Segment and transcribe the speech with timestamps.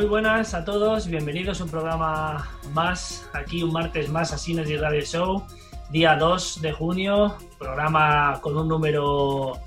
[0.00, 4.70] Muy buenas a todos, bienvenidos a un programa más, aquí un martes más a Cines
[4.70, 5.44] y Radio Show,
[5.90, 9.60] día 2 de junio, programa con un número,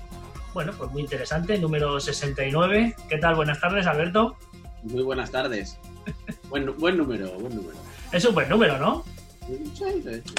[0.52, 2.96] bueno, pues muy interesante, número 69.
[3.08, 3.36] ¿Qué tal?
[3.36, 4.36] Buenas tardes, Alberto.
[4.82, 5.78] Muy buenas tardes.
[6.48, 7.78] buen, buen número, buen número.
[8.10, 9.04] Es un buen número, ¿no?
[9.46, 10.34] Sí, sí, sí.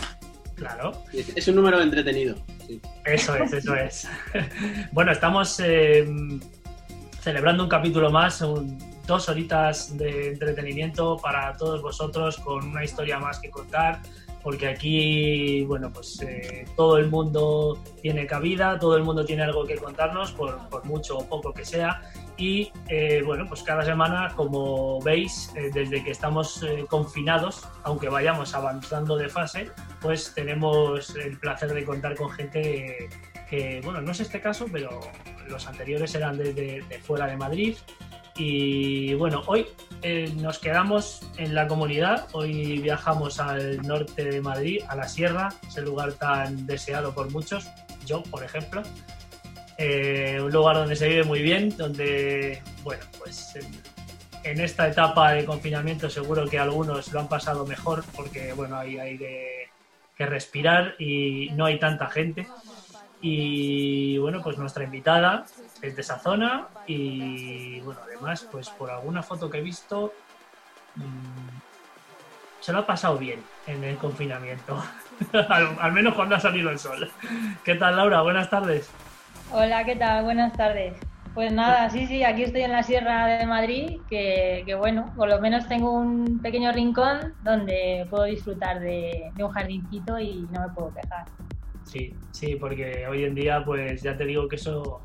[0.56, 0.92] Claro.
[1.13, 2.36] Es un número entretenido.
[2.68, 2.81] Sí.
[3.06, 4.09] Eso es, eso es.
[4.92, 6.06] bueno, estamos eh,
[7.21, 13.19] celebrando un capítulo más, un, dos horitas de entretenimiento para todos vosotros con una historia
[13.19, 14.02] más que contar,
[14.44, 19.66] porque aquí, bueno, pues eh, todo el mundo tiene cabida, todo el mundo tiene algo
[19.66, 22.02] que contarnos, por, por mucho o poco que sea.
[22.38, 28.10] Y eh, bueno, pues cada semana, como veis, eh, desde que estamos eh, confinados, aunque
[28.10, 29.72] vayamos avanzando de fase,
[30.02, 33.10] pues tenemos el placer de contar con gente
[33.50, 35.00] que, bueno, no es este caso, pero
[35.48, 37.78] los anteriores eran desde de fuera de Madrid.
[38.37, 39.65] Y bueno, hoy
[40.01, 45.53] eh, nos quedamos en la comunidad, hoy viajamos al norte de Madrid, a la sierra,
[45.65, 47.69] ese lugar tan deseado por muchos,
[48.05, 48.83] yo por ejemplo.
[49.77, 53.67] Eh, un lugar donde se vive muy bien, donde, bueno, pues en,
[54.43, 58.97] en, esta etapa de confinamiento seguro que algunos lo han pasado mejor porque, bueno, hay
[58.97, 59.69] aire
[60.17, 62.47] que respirar y no hay tanta gente.
[63.21, 65.45] Y bueno, pues nuestra invitada
[65.87, 70.13] es de esa zona y bueno, además, pues por alguna foto que he visto,
[70.95, 71.59] mmm,
[72.59, 74.83] se lo ha pasado bien en el confinamiento,
[75.33, 77.09] al, al, menos cuando ha salido el sol.
[77.63, 78.21] ¿Qué tal, Laura?
[78.21, 78.89] Buenas tardes.
[79.51, 80.23] Hola, ¿qué tal?
[80.23, 80.93] Buenas tardes.
[81.35, 85.27] Pues nada, sí, sí, aquí estoy en la Sierra de Madrid, que, que bueno, por
[85.27, 90.61] lo menos tengo un pequeño rincón donde puedo disfrutar de, de un jardincito y no
[90.61, 91.25] me puedo quejar.
[91.83, 95.01] Sí, sí, porque hoy en día, pues ya te digo que eso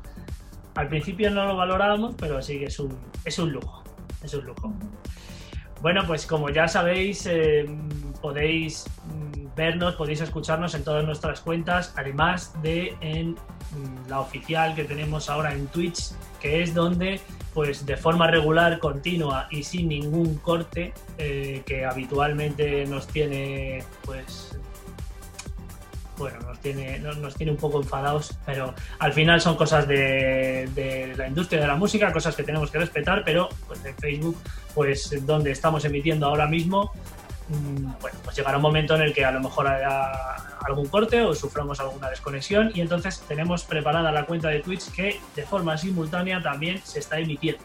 [0.75, 3.83] al principio no lo valorábamos, pero sí que es un, es un lujo,
[4.23, 4.73] es un lujo.
[5.81, 7.65] Bueno, pues como ya sabéis, eh,
[8.21, 8.85] podéis
[9.55, 13.35] vernos, podéis escucharnos en todas nuestras cuentas, además de en
[14.07, 17.19] la oficial que tenemos ahora en Twitch, que es donde,
[17.53, 24.59] pues de forma regular, continua y sin ningún corte, eh, que habitualmente nos tiene, pues
[26.21, 31.27] bueno, nos tiene, nos tiene un poco enfadados, pero al final son cosas de, la
[31.27, 34.37] industria de la música, cosas que tenemos que respetar, pero pues en Facebook,
[34.73, 36.91] pues donde estamos emitiendo ahora mismo,
[37.99, 40.11] bueno, pues llegará un momento en el que a lo mejor haya
[40.65, 45.19] algún corte o suframos alguna desconexión y entonces tenemos preparada la cuenta de Twitch que
[45.35, 47.63] de forma simultánea también se está emitiendo.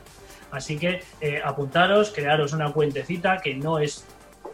[0.51, 4.07] Así que eh, apuntaros, crearos una cuentecita que no es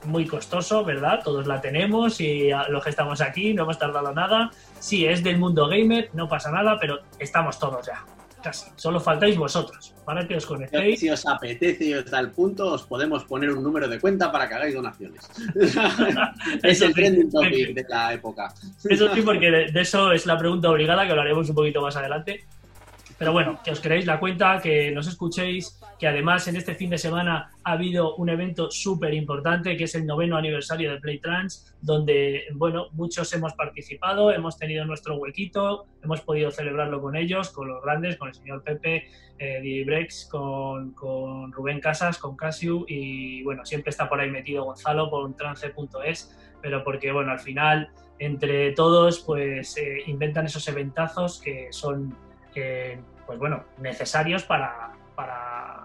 [0.04, 1.20] muy costoso, ¿verdad?
[1.24, 4.50] Todos la tenemos y los que estamos aquí no hemos tardado nada.
[4.78, 8.04] Sí, es del mundo gamer, no pasa nada, pero estamos todos ya.
[8.42, 8.70] Casi.
[8.74, 10.98] Solo faltáis vosotros para que os conectéis.
[10.98, 14.32] Si os apetece y os da el punto, os podemos poner un número de cuenta
[14.32, 15.30] para que hagáis donaciones.
[16.62, 18.52] es el trending topic de la época.
[18.82, 21.94] Eso sí, porque de, de eso es la pregunta obligada, que hablaremos un poquito más
[21.94, 22.44] adelante.
[23.22, 26.90] Pero bueno, que os creéis la cuenta, que nos escuchéis, que además en este fin
[26.90, 31.72] de semana ha habido un evento súper importante, que es el noveno aniversario de Playtrans,
[31.80, 37.68] donde, bueno, muchos hemos participado, hemos tenido nuestro huequito, hemos podido celebrarlo con ellos, con
[37.68, 39.06] los grandes, con el señor Pepe,
[39.38, 40.92] eh, Didi Brex, con,
[41.52, 46.82] Rubén Casas, con Casiu, y bueno, siempre está por ahí metido Gonzalo por trance.es, pero
[46.82, 47.88] porque, bueno, al final,
[48.18, 52.16] entre todos, pues eh, inventan esos eventazos que son
[53.26, 55.82] pues bueno, necesarios para, para,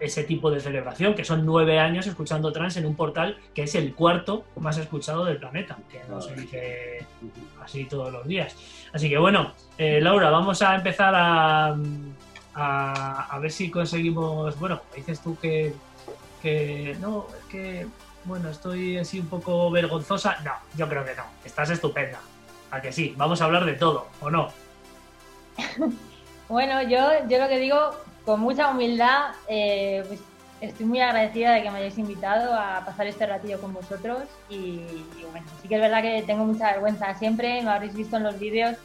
[0.00, 3.74] ese tipo de celebración, que son nueve años escuchando trans en un portal que es
[3.74, 7.06] el cuarto más escuchado del planeta, que no se dice
[7.62, 8.56] así todos los días.
[8.92, 11.76] Así que bueno, eh, Laura, vamos a empezar a,
[12.54, 15.74] a, ver si conseguimos, bueno, dices tú que,
[16.42, 17.86] que no, es que,
[18.24, 20.38] bueno, estoy así un poco vergonzosa.
[20.44, 22.20] No, yo creo que no, estás estupenda.
[22.70, 24.48] A que sí, vamos a hablar de todo, ¿o no?
[26.48, 27.90] bueno, yo, yo lo que digo,
[28.24, 30.20] con mucha humildad, eh, pues
[30.60, 34.54] estoy muy agradecida de que me hayáis invitado a pasar este ratillo con vosotros y,
[34.56, 38.22] y, bueno, sí que es verdad que tengo mucha vergüenza siempre, me habréis visto en
[38.22, 38.76] los vídeos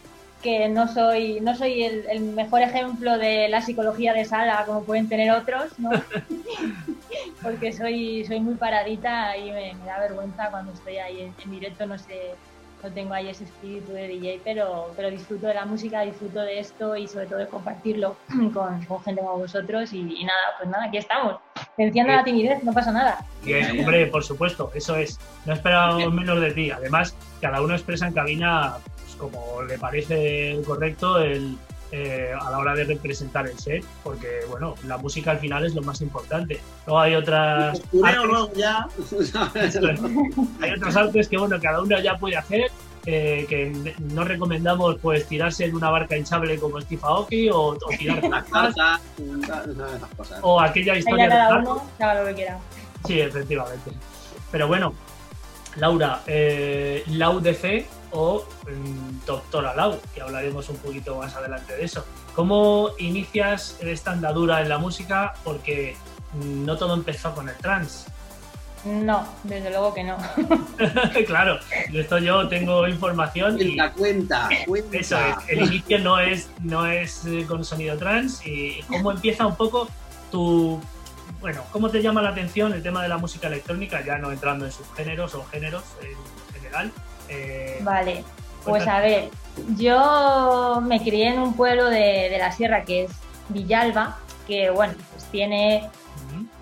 [0.41, 4.83] que no soy, no soy el, el, mejor ejemplo de la psicología de sala como
[4.83, 5.89] pueden tener otros, ¿no?
[7.41, 11.51] porque soy, soy muy paradita y me, me, da vergüenza cuando estoy ahí en, en
[11.51, 12.35] directo, no sé,
[12.83, 16.59] no tengo ahí ese espíritu de DJ, pero, pero disfruto de la música, disfruto de
[16.59, 18.15] esto y sobre todo de compartirlo
[18.53, 19.93] con, con gente como vosotros.
[19.93, 21.35] Y, y, nada, pues nada, aquí estamos.
[21.77, 23.25] Venciendo la timidez, no pasa nada.
[23.43, 25.19] Bien, hombre, por supuesto, eso es.
[25.45, 26.71] No esperábamos menos de ti.
[26.71, 31.57] Además, cada uno expresa en cabina pues, como le parece correcto el,
[31.91, 35.73] eh, a la hora de representar el set, porque bueno, la música al final es
[35.75, 36.59] lo más importante.
[36.85, 37.81] Luego hay otras.
[38.03, 38.87] Artes, ya.
[40.61, 42.71] hay otras artes que bueno, cada uno ya puede hacer.
[43.05, 47.77] Eh, que no recomendamos pues tirarse en una barca hinchable como Steve Aoki o, o
[47.97, 48.99] tirar las cosas
[50.41, 52.59] o aquella historia de cada uno, lo que quiera.
[53.07, 53.91] Sí, efectivamente.
[54.51, 54.93] Pero bueno,
[55.77, 61.75] Laura, eh, Lau de Fe o mm, Doctora Lau, que hablaremos un poquito más adelante
[61.75, 62.05] de eso.
[62.35, 65.33] ¿Cómo inicias esta andadura en la música?
[65.43, 65.95] Porque
[66.33, 68.09] mm, no todo empezó con el trance.
[68.85, 70.17] No, desde luego que no.
[71.27, 71.59] claro,
[71.93, 74.97] esto yo tengo información y la cuenta, cuenta.
[74.97, 75.17] Eso
[75.49, 79.89] el inicio no es, no es eh, con sonido trans y cómo empieza un poco
[80.31, 80.79] tu
[81.41, 84.65] bueno, ¿cómo te llama la atención el tema de la música electrónica, ya no entrando
[84.65, 86.91] en subgéneros o géneros en general?
[87.29, 88.23] Eh, vale,
[88.65, 89.29] pues a ver,
[89.77, 93.11] yo me crié en un pueblo de, de la sierra que es
[93.49, 94.17] Villalba,
[94.47, 95.89] que bueno, pues tiene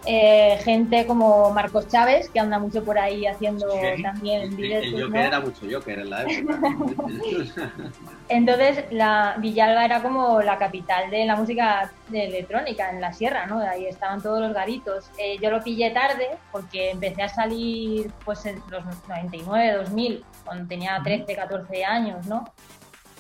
[0.09, 3.67] eh, gente como Marcos Chávez, que anda mucho por ahí haciendo
[4.01, 4.93] también directos.
[4.93, 6.59] El Joker era mucho Joker en la época.
[8.29, 13.47] Entonces, la Villalba era como la capital de la música de electrónica en la sierra,
[13.47, 13.59] ¿no?
[13.59, 15.11] Ahí estaban todos los garitos.
[15.17, 20.67] Eh, yo lo pillé tarde porque empecé a salir pues en los 99, 2000, cuando
[20.67, 22.45] tenía 13, 14 años, ¿no?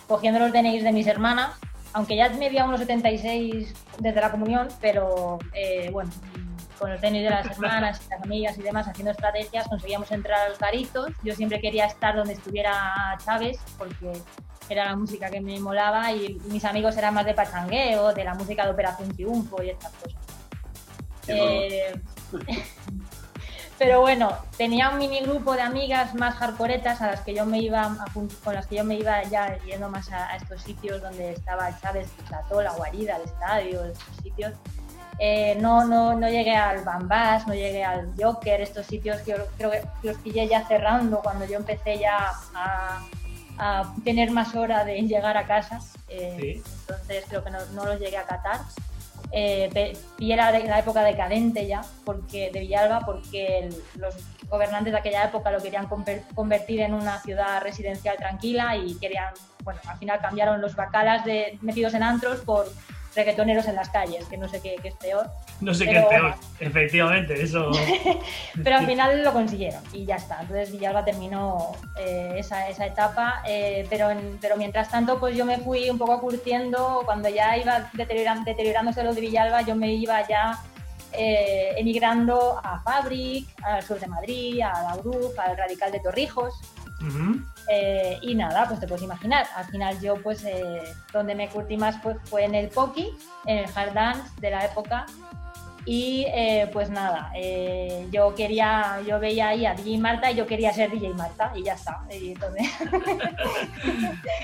[0.07, 1.51] Cogiendo los DNIs de mis hermanas,
[1.93, 6.09] aunque ya medía unos 76 desde la comunión, pero eh, bueno,
[6.77, 10.39] con el tenis de las hermanas y las amigas y demás, haciendo estrategias, conseguíamos entrar
[10.41, 11.11] a los garitos.
[11.23, 14.13] Yo siempre quería estar donde estuviera Chávez, porque
[14.69, 18.33] era la música que me molaba y mis amigos eran más de pachangueo, de la
[18.33, 20.21] música de Operación Triunfo y estas cosas.
[21.27, 21.99] Eh,
[23.77, 27.59] pero bueno, tenía un mini grupo de amigas más hardcoretas a las que yo me
[27.59, 27.95] iba
[28.43, 32.07] con las que yo me iba ya yendo más a, estos sitios donde estaba Chávez,
[32.19, 34.53] el la guarida, el estadio, estos sitios.
[35.19, 39.37] Eh, no, no, no llegué al Bambas, no llegué al Joker, estos sitios que yo
[39.57, 45.01] creo que los pillé ya cerrando cuando yo empecé ya a, tener más hora de
[45.01, 45.79] llegar a casa.
[46.09, 48.59] Eh, entonces creo que no, no, los llegué a catar.
[49.31, 54.15] Eh, pillé la, época decadente ya porque de Villalba porque los
[54.47, 55.87] gobernantes de aquella época lo querían
[56.33, 61.57] convertir en una ciudad residencial tranquila y querían, bueno, al final cambiaron los bacalas de,
[61.61, 62.67] metidos en antros por
[63.17, 65.29] reggaetoneros en las calles, que no sé qué, es peor.
[65.59, 67.71] No sé qué es peor, efectivamente, eso.
[68.63, 70.39] pero al final lo consiguieron y ya está.
[70.41, 74.09] Entonces Villalba terminó eh, esa, esa, etapa, eh, pero,
[74.39, 77.01] pero mientras tanto, pues yo me fui un poco curtiendo.
[77.05, 80.63] Cuando ya iba deteriorándose lo de Villalba, yo me iba ya
[81.13, 86.53] eh, emigrando a Fabric, al sur de Madrid, a la al Radical de Torrijos.
[87.69, 91.77] Eh, y nada, pues te puedes imaginar, al final yo pues eh, donde me curtí
[91.77, 95.05] más pues, fue en el Poki, en el hard dance de la época.
[95.89, 97.31] Y eh, pues nada,
[98.11, 101.63] yo quería, yo veía ahí a DJ Marta y yo quería ser DJ Marta y
[101.63, 102.01] ya está.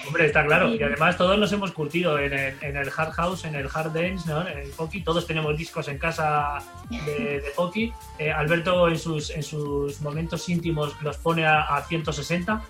[0.08, 0.70] Hombre, está claro.
[0.70, 0.82] Y...
[0.82, 4.48] además todos nos hemos curtido en el, hard house, en el hard dance, ¿no?
[4.48, 5.04] en el Poki.
[5.04, 6.60] Todos tenemos discos en casa
[6.90, 7.92] de, de Poki.
[8.36, 12.62] Alberto en sus, en sus momentos íntimos los pone a, a 160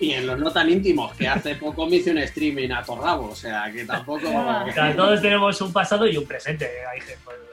[0.00, 3.30] y en los no tan íntimos, que hace poco me hice un streaming a Torrabo,
[3.30, 4.28] o sea, que tampoco...
[4.68, 7.47] O sea, todos tenemos un pasado y un presente, hay gente que me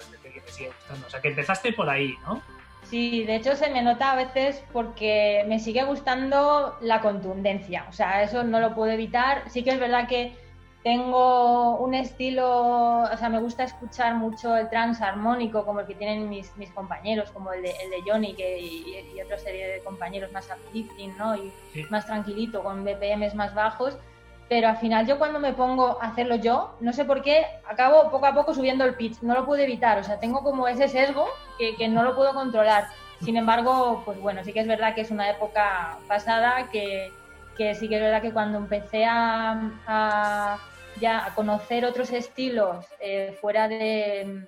[0.55, 1.07] sigue gustando.
[1.07, 2.41] O sea, que empezaste por ahí, ¿no?
[2.83, 7.93] Sí, de hecho se me nota a veces porque me sigue gustando la contundencia, o
[7.93, 9.49] sea, eso no lo puedo evitar.
[9.49, 10.35] Sí que es verdad que
[10.83, 15.95] tengo un estilo, o sea, me gusta escuchar mucho el trans armónico como el que
[15.95, 19.79] tienen mis, mis compañeros, como el de, el de Johnny que, y, otra serie de
[19.79, 21.35] compañeros más uplifting, ¿no?
[21.35, 21.51] Y
[21.89, 23.97] más tranquilito, con BPMs más bajos.
[24.47, 28.11] Pero al final yo cuando me pongo a hacerlo yo, no sé por qué, acabo
[28.11, 30.87] poco a poco subiendo el pitch, no lo puedo evitar, o sea, tengo como ese
[30.87, 32.87] sesgo que, que no lo puedo controlar.
[33.23, 37.11] Sin embargo, pues bueno, sí que es verdad que es una época pasada que,
[37.57, 40.59] que sí que es verdad que cuando empecé a
[40.99, 44.47] ya a conocer otros estilos eh, fuera de,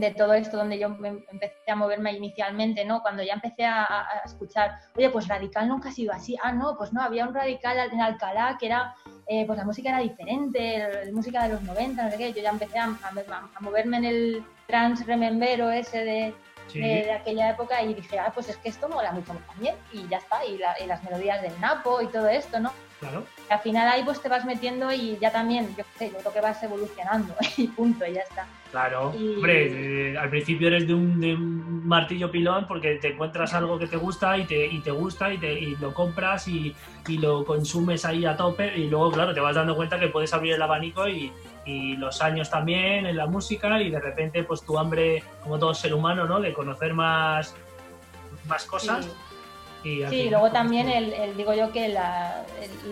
[0.00, 3.02] de, todo esto donde yo empecé a moverme inicialmente, ¿no?
[3.02, 6.92] Cuando ya empecé a, escuchar, oye, pues radical nunca ha sido así, ah, no, pues
[6.92, 8.94] no, había un radical en Alcalá que era,
[9.26, 12.42] eh, pues la música era diferente, la música de los 90, no sé qué, yo
[12.42, 16.34] ya empecé a, a moverme en el trans remembero ese de,
[16.72, 20.18] de, aquella época y dije, ah, pues es que esto mola mucho también y ya
[20.18, 22.72] está, y, y las melodías del Napo y todo esto, ¿no?
[23.00, 23.24] Claro.
[23.48, 26.40] Al final ahí pues te vas metiendo y ya también, yo sé, yo creo que
[26.40, 28.46] vas evolucionando y punto, y ya está.
[28.72, 33.86] Claro, hombre, eh, al principio eres de un, martillo pilón porque te encuentras algo que
[33.86, 36.74] te gusta y te, y te gusta y, te, y lo compras y,
[37.06, 40.34] y, lo consumes ahí a tope y luego, claro, te vas dando cuenta que puedes
[40.34, 41.32] abrir el abanico y,
[41.68, 45.74] y los años también en la música y de repente pues tu hambre, como todo
[45.74, 46.40] ser humano, ¿no?
[46.40, 47.54] De conocer más,
[48.46, 49.06] más cosas.
[49.82, 50.02] Sí.
[50.10, 51.94] Y luego también el, digo yo que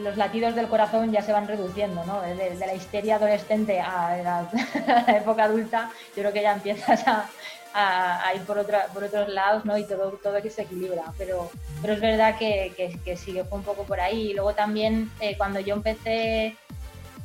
[0.02, 2.20] los latidos del corazón ya se van reduciendo, ¿no?
[2.20, 8.42] De, la histeria adolescente a la, época adulta, yo creo que ya empiezas a, ir
[8.42, 9.76] por, otra, por otros lados, ¿no?
[9.78, 11.04] Y todo, todo que se equilibra.
[11.16, 14.30] Pero, pero es verdad que, que, que sí, que fue un poco por ahí.
[14.30, 16.56] Y luego también eh, cuando yo empecé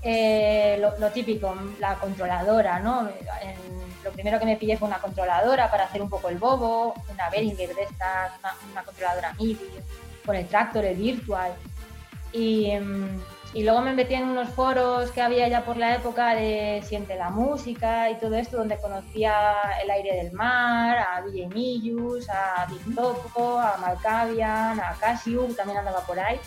[0.01, 3.09] eh, lo, típico, la controladora, ¿no?
[4.03, 7.29] lo primero que me pillé fue una controladora para hacer un poco el bobo, una
[7.29, 8.31] Behringer de estas,
[8.71, 9.69] una, controladora MIDI,
[10.25, 11.53] con el tractor, el virtual.
[12.33, 13.19] Y, mm,
[13.53, 17.15] y luego me metí en unos foros que había ya por la época de Siente
[17.15, 19.53] la Música y todo esto, donde conocía
[19.83, 25.99] el aire del mar, a Millus, a Big Topo, a Malkavian, a Casio, también andaba
[26.01, 26.39] por ahí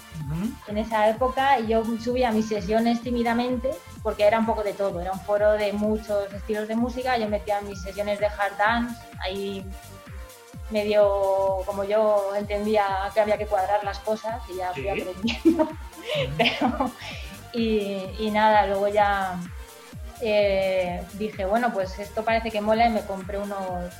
[0.66, 1.60] en esa época.
[1.60, 3.70] Y yo subía mis sesiones tímidamente,
[4.02, 7.18] porque era un poco de todo, era un foro de muchos estilos de música.
[7.18, 9.62] Yo metía mis sesiones de hard dance, ahí
[10.70, 15.68] medio como yo entendía que había que cuadrar las cosas y ya fui aprendiendo.
[17.52, 19.38] y, nada, luego ya
[20.20, 23.92] eh, dije, bueno, pues esto parece que mola y me compré unos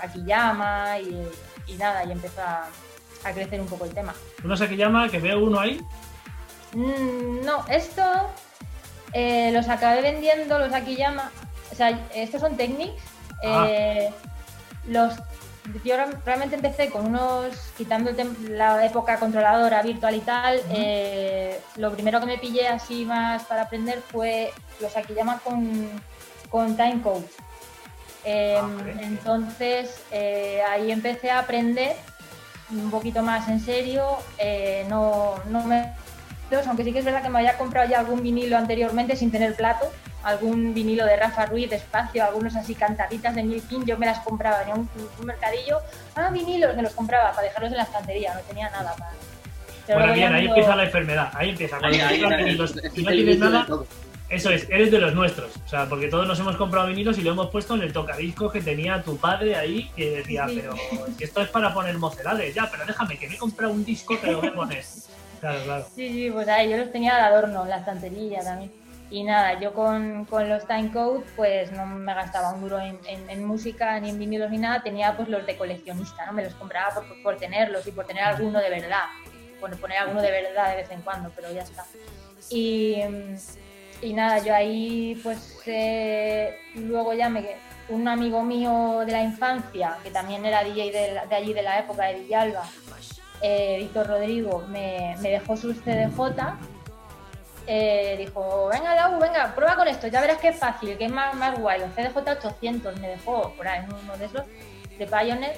[0.00, 1.26] Akiyama y,
[1.66, 2.68] y nada, y empezó a,
[3.32, 4.14] crecer un poco el tema.
[4.44, 5.80] ¿Unos Akiyama que veo uno ahí?
[6.74, 8.02] Mm, no, esto
[9.12, 11.30] eh, los acabé vendiendo, los Akiyama,
[11.70, 13.02] o sea, estos son Technics.
[13.44, 13.66] Ah.
[13.68, 14.10] Eh,
[14.86, 15.14] los
[15.84, 18.10] yo realmente empecé con unos, quitando
[18.50, 23.62] la época controladora virtual y tal, eh, lo primero que me pillé así más para
[23.62, 25.88] aprender fue los llaman con,
[26.48, 27.26] con Timecode.
[28.24, 31.96] Em, ah, entonces eh, ahí empecé a aprender
[32.70, 34.04] un poquito más en serio,
[34.38, 35.94] eh, no, no me
[36.66, 39.54] aunque sí que es verdad que me había comprado ya algún vinilo anteriormente sin tener
[39.54, 39.90] plato,
[40.22, 44.62] algún vinilo de Rafa Ruiz, Espacio, algunos así cantaditas de Milkin, yo me las compraba,
[44.62, 44.88] en un,
[45.24, 45.78] mercadillo,
[46.16, 49.98] ah, vinilos, me los compraba para dejarlos en la estantería, no tenía nada para...
[49.98, 51.78] bueno, bien, ahí empieza la enfermedad, ahí empieza.
[51.78, 52.58] Cuando ahí,
[52.94, 53.66] si no tienes nada,
[54.28, 55.56] eso es, eres de los nuestros.
[55.64, 58.52] O sea, porque todos nos hemos comprado vinilos y lo hemos puesto en el tocadiscos
[58.52, 60.74] que tenía tu padre ahí, que decía, pero
[61.18, 64.32] esto es para poner mocedades, ya, pero déjame, que me he comprado un disco, que
[64.32, 64.84] lo voy a poner.
[65.40, 65.86] Claro, claro.
[65.94, 68.72] Sí, sí, pues ahí yo los tenía de adorno en la estantería también.
[69.10, 73.44] Y nada, yo con, con los timecode pues no me gastaba un duro en, en,
[73.44, 74.82] música, ni en vinilos, ni nada.
[74.82, 76.32] Tenía pues los de coleccionista, ¿no?
[76.32, 79.04] Me los compraba por, por tenerlos y por tener alguno de verdad.
[79.60, 81.84] Por poner alguno de verdad de vez en cuando, pero ya está.
[82.50, 82.96] Y,
[84.02, 87.56] y nada, yo ahí pues eh, luego ya me
[87.88, 91.78] un amigo mío de la infancia, que también era DJ de, de allí de la
[91.78, 92.64] época de Villalba,
[93.40, 96.56] eh, Víctor Rodrigo, me, me dejó sus CDJ
[97.70, 101.12] eh, dijo, venga Lau, venga, prueba con esto, ya verás que es fácil, que es
[101.12, 101.78] más, más guay.
[101.80, 104.42] Los CDJ 800 me dejó por ahí, uno de esos,
[104.98, 105.54] de Pioneer,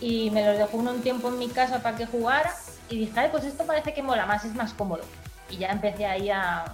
[0.00, 2.54] y me los dejó uno un tiempo en mi casa para que jugara,
[2.88, 5.02] y dije, Ay, pues esto parece que mola más, es más cómodo.
[5.50, 6.64] Y ya empecé ahí a,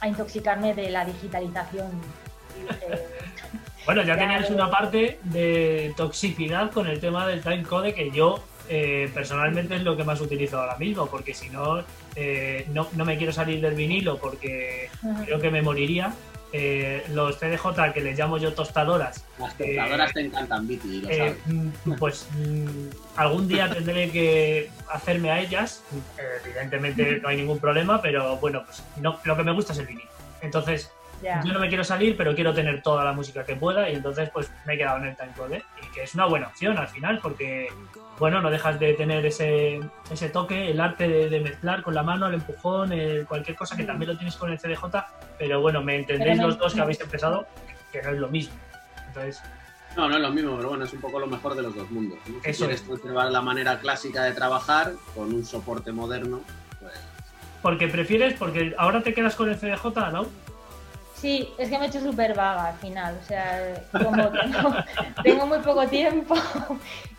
[0.00, 1.90] a intoxicarme de la digitalización.
[3.84, 8.40] bueno, ya tenías una parte de toxicidad con el tema del timecode que yo
[8.72, 11.82] eh, personalmente es lo que más utilizo ahora mismo, porque si no,
[12.14, 14.88] eh, no, no, me quiero salir del vinilo porque
[15.24, 16.14] creo que me moriría.
[16.52, 19.24] Eh, los CDJ que les llamo yo tostadoras.
[19.40, 21.02] Las tostadoras te encantan, Viti,
[21.46, 25.82] mm, Pues mm, algún día tendré que hacerme a ellas.
[26.44, 29.86] evidentemente no hay ningún problema, pero bueno, pues no, lo que me gusta es el
[29.86, 30.10] vinilo.
[30.42, 33.94] Entonces, yo no me quiero salir, pero quiero tener toda la música que pueda y
[33.94, 36.88] entonces pues me he quedado en el timecode y que es una buena opción al
[36.88, 37.68] final porque
[38.18, 39.80] bueno, no dejas de tener ese,
[40.10, 42.92] ese toque, el arte de, mezclar con la mano, el empujón,
[43.26, 44.84] cualquier cosa que también lo tienes con el CDJ,
[45.38, 47.46] pero bueno, me entendéis los dos que habéis empezado
[47.90, 48.54] que no es lo mismo.
[49.06, 49.42] Entonces,
[49.96, 51.90] no, no es lo mismo, pero bueno, es un poco lo mejor de los dos
[51.90, 52.18] mundos.
[52.24, 56.42] Si quieres conservar la manera clásica de trabajar con un soporte moderno,
[56.78, 56.92] pues...
[57.62, 60.26] Porque prefieres, porque ahora te quedas con el CDJ, ¿no?
[61.20, 64.30] Sí, es que me he hecho súper vaga al final, o sea, como
[65.22, 66.34] tengo, muy poco tiempo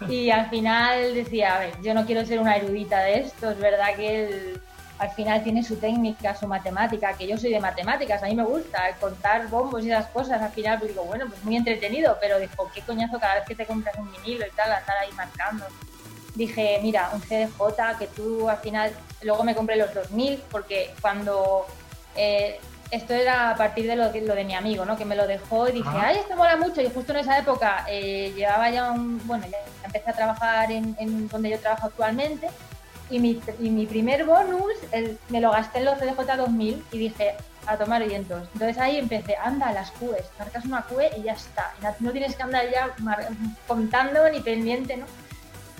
[0.09, 3.59] y al final decía, a ver, yo no quiero ser una erudita de esto, es
[3.59, 4.55] verdad que
[4.97, 8.43] al final tiene su técnica, su matemática, que yo soy de matemáticas, a mí me
[8.43, 12.39] gusta contar bombos y esas cosas, al final pues digo, bueno, pues muy entretenido, pero
[12.39, 15.65] dijo, qué coñazo cada vez que te compras un vinilo y tal, andar ahí marcando.
[16.33, 21.67] Dije, mira, un CDJ que tú al final, luego me compré los 2000 porque cuando...
[22.15, 22.59] Eh,
[22.91, 24.97] esto era a partir de lo, lo, de mi amigo, ¿no?
[24.97, 26.81] Que me lo dejó y dije, ay, esto mola mucho.
[26.81, 31.27] Y justo en esa época eh, llevaba ya un, bueno, ya empecé a trabajar en,
[31.29, 32.49] donde yo trabajo actualmente
[33.09, 34.73] Y mi, y mi primer bonus
[35.29, 38.43] me lo gasté en los CDJ 2000 y dije, a tomar vientos.
[38.53, 41.73] Entonces ahí empecé, anda, las QEs, marcas una QE y ya está.
[41.99, 42.93] No, tienes que andar ya
[43.67, 45.05] contando ni pendiente, ¿no?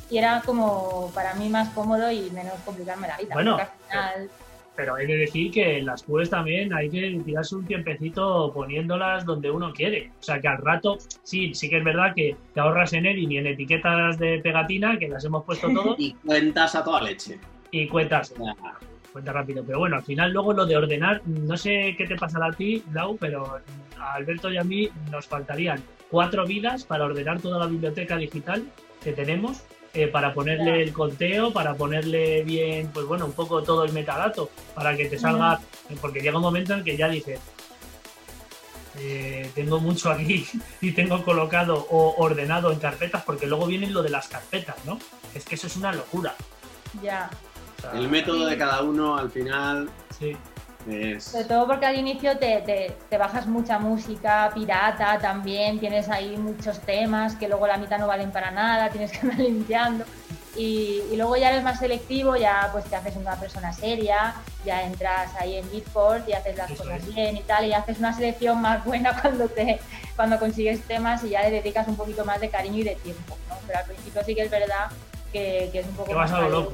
[0.10, 3.34] Y era como para mí más cómodo y menos complicarme la vida.
[3.34, 3.58] Bueno,
[4.82, 9.52] pero hay que decir que las QEs también hay que tirarse un tiempecito poniéndolas donde
[9.52, 10.10] uno quiere.
[10.20, 13.20] O sea que al rato, sí, sí que es verdad que te ahorras en él
[13.20, 16.00] y en etiquetas de pegatina, que las hemos puesto todos.
[16.00, 17.38] y cuentas a toda leche.
[17.70, 18.34] Y cuentas
[19.14, 19.64] cuenta rápido.
[19.64, 22.82] Pero bueno, al final luego lo de ordenar, no sé qué te pasará a ti,
[22.92, 23.60] Lau, pero
[24.00, 28.64] a Alberto y a mí nos faltarían cuatro vidas para ordenar toda la biblioteca digital
[29.04, 33.84] que tenemos, eh, para ponerle el conteo, para ponerle bien, pues bueno, un poco todo
[33.84, 35.60] el metadato, para que te salga,
[36.00, 37.40] porque llega un momento en que ya dices,
[39.00, 40.48] eh, tengo mucho aquí
[40.82, 45.00] y tengo colocado o ordenado en carpetas, porque luego viene lo de las carpetas, ¿no?
[45.34, 46.36] Es que eso es una locura.
[47.02, 47.30] Ya
[47.94, 50.36] el método de cada uno al final sí.
[50.90, 51.24] Es...
[51.24, 56.80] Sobre todo porque al inicio te, te, bajas mucha música pirata también, tienes ahí muchos
[56.80, 60.06] temas que luego la mitad no valen para nada, tienes que andar limpiando.
[60.56, 64.84] Y, y, luego ya eres más selectivo, ya pues te haces una persona seria, ya
[64.84, 68.62] entras ahí en Beatport y haces las cosas bien y tal, y haces una selección
[68.62, 69.80] más buena cuando te
[70.18, 73.38] cuando consigues temas y ya le dedicas un poquito más de cariño y de tiempo,
[73.48, 73.56] ¿no?
[73.66, 74.92] Pero al principio sí que es verdad
[75.32, 76.32] que, que es un poco más...
[76.34, 76.74] a lo loco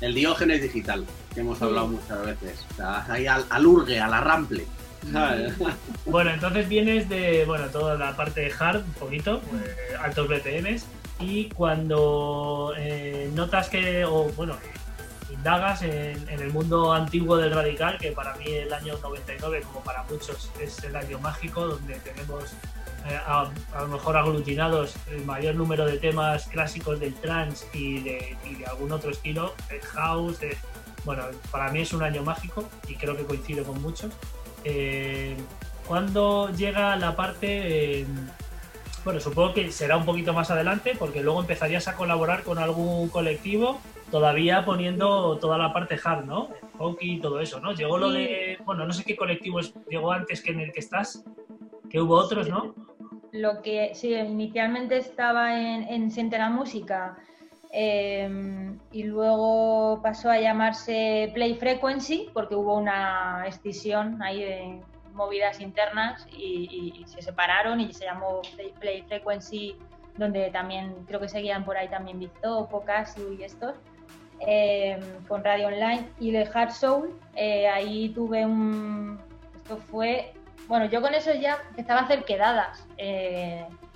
[0.00, 1.04] el diógenes digital,
[1.38, 2.66] que hemos hablado muchas veces.
[2.72, 4.66] O sea, ahí al, al urge, al arrample.
[6.04, 9.62] Bueno, entonces vienes de bueno toda la parte de hard, un poquito, pues,
[10.00, 10.86] altos BPMs,
[11.20, 14.56] y cuando eh, notas que, o bueno,
[15.30, 19.84] indagas en, en, el mundo antiguo del radical, que para mí el año 99, como
[19.84, 22.54] para muchos, es el año mágico, donde tenemos
[23.06, 28.36] eh, a, lo mejor aglutinados el mayor número de temas clásicos del trance y de,
[28.68, 30.40] algún otro estilo, el house.
[31.08, 34.12] Bueno, para mí es un año mágico y creo que coincido con muchos.
[34.62, 35.34] Eh,
[35.86, 38.04] cuando llega la parte,
[39.06, 43.08] bueno, supongo que será un poquito más adelante porque luego empezarías a colaborar con algún
[43.08, 46.50] colectivo todavía poniendo toda la parte hard, ¿no?
[47.00, 47.72] Y todo eso, ¿no?
[47.72, 51.24] Llegó lo de, bueno, no sé qué colectivo llegó antes que en el que estás,
[51.88, 52.74] que hubo otros, ¿no?
[53.32, 57.18] lo que sí, inicialmente estaba en, en la Música
[57.80, 64.80] em, y luego pasó a llamarse Play Frequency porque hubo una escisión ahí de
[65.12, 68.42] movidas internas y, se separaron y se llamó
[68.80, 69.76] Play, Frequency
[70.16, 73.76] donde también creo que seguían por ahí también Victor, Casio y estos
[74.40, 79.20] em, con Radio Online y de Hard Soul eh, ahí tuve un
[79.54, 80.32] esto fue
[80.68, 82.86] bueno, yo con eso ya empezaba a hacer quedadas.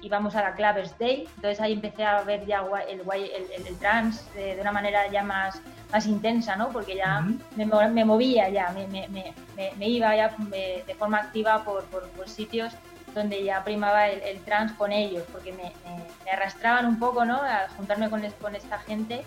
[0.03, 3.79] Eh, íbamos a la Clavers Day, entonces ahí empecé a ver ya el, el, el,
[3.79, 5.61] trans de, una manera ya más,
[5.91, 6.71] más intensa, ¿no?
[6.71, 7.21] Porque ya
[7.57, 9.33] me, me, movía ya, me, me,
[9.77, 12.73] me iba ya de forma activa por, por, sitios
[13.15, 15.73] donde ya primaba el, trans con ellos, porque me,
[16.31, 17.37] arrastraban un poco, ¿no?
[17.37, 19.23] A juntarme con, con esta gente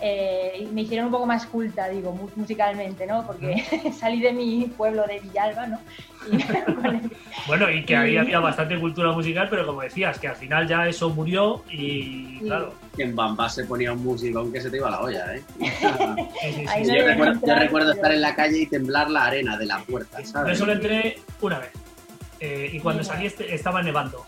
[0.00, 3.26] eh, me hicieron un poco más culta, digo, musicalmente, ¿no?
[3.26, 3.64] Porque
[3.98, 5.80] salí de mi pueblo de Villalba, ¿no?
[7.46, 10.86] bueno, y que ahí había bastante cultura musical, pero como decías, que al final ya
[10.86, 12.74] eso murió y claro.
[12.96, 15.42] En Bamba se ponía un músico aunque se te iba la olla, ¿eh?
[16.84, 20.58] yo, recuerdo, estar en la calle y temblar la arena de la puerta, ¿sabes?
[20.58, 21.70] Yo solo entré una vez.
[22.40, 24.24] Eh, y cuando salí este, estaba nevando.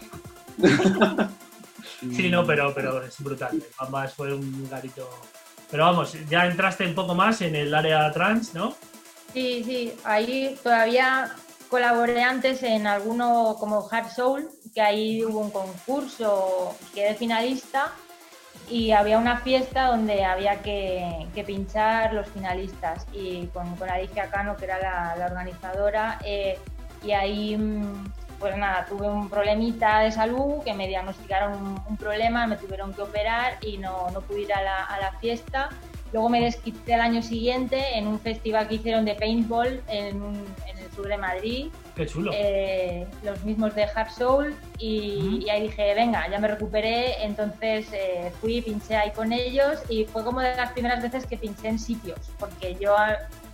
[2.00, 3.62] sí, no, pero, pero es brutal.
[3.78, 5.08] Bamba fue un garito
[5.70, 8.74] pero vamos, ya entraste un poco más en el área trans, ¿no?
[9.32, 11.34] Sí, sí, ahí todavía
[11.68, 17.92] colaboré antes en alguno como Hard Soul, que ahí hubo un concurso, quedé finalista
[18.68, 24.56] y había una fiesta donde había que, pinchar los finalistas y con, con Alicia Cano,
[24.56, 26.58] que era la, organizadora, eh,
[27.02, 32.46] y ahí mm, pues nada, tuve un problemita de salud, que me diagnosticaron un, problema,
[32.46, 35.68] me tuvieron que operar y no, no pude ir a la, a la, fiesta.
[36.12, 40.16] Luego me desquité el año siguiente en un festival que hicieron de paintball en,
[40.66, 41.66] en el sur de Madrid.
[41.94, 42.32] Qué chulo.
[42.34, 47.86] Eh, los mismos de Hard Soul y, y, ahí dije, venga, ya me recuperé, entonces
[47.92, 51.68] eh, fui, pinché ahí con ellos y fue como de las primeras veces que pinché
[51.68, 52.96] en sitios, porque yo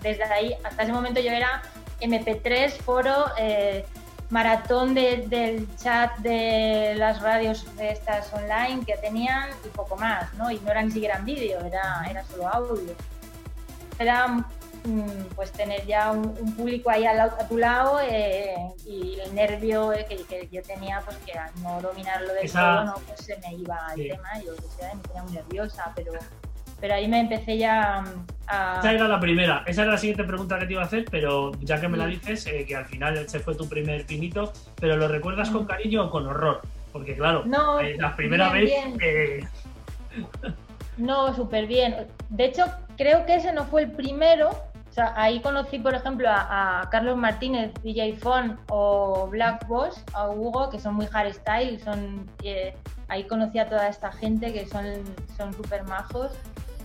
[0.01, 1.61] desde ahí hasta ese momento yo era
[2.01, 3.27] MP3, foro...
[3.37, 3.85] Eh,
[4.31, 10.51] maratón del chat de las radios de estas online que tenían y poco más, ¿no?
[10.51, 12.95] Y no era ni siquiera en vídeo, era, era solo audio.
[13.99, 14.45] Era mm,
[15.35, 20.49] pues tener ya un, público ahí a, tu lado eh, y el nervio eh, que,
[20.51, 22.95] yo tenía, pues que al no dominarlo del todo, ¿no?
[23.07, 24.53] pues se me iba el tema, yo
[24.95, 26.13] me ponía muy nerviosa, pero
[26.81, 28.05] pero ahí me empecé ya
[28.47, 28.79] a...
[28.79, 31.53] Esa era la primera, esa era la siguiente pregunta que te iba a hacer, pero
[31.61, 34.97] ya que me la dices, eh, que al final ese fue tu primer pinito, pero
[34.97, 36.61] ¿lo recuerdas con cariño o con horror?
[36.93, 38.71] Porque claro, no, eh, la primera vez...
[39.01, 39.41] Eh,
[40.97, 42.07] no, súper bien.
[42.31, 42.65] De hecho,
[42.97, 44.51] creo que ese no fue el primero.
[44.51, 50.31] O sea, ahí conocí, por ejemplo, a, Carlos Martínez, DJ Fon o Black Boss, a
[50.31, 51.79] Hugo, que son muy hardstyle.
[51.81, 52.27] Son,
[53.09, 55.05] ahí conocí a toda esta gente que son
[55.55, 56.33] súper majos.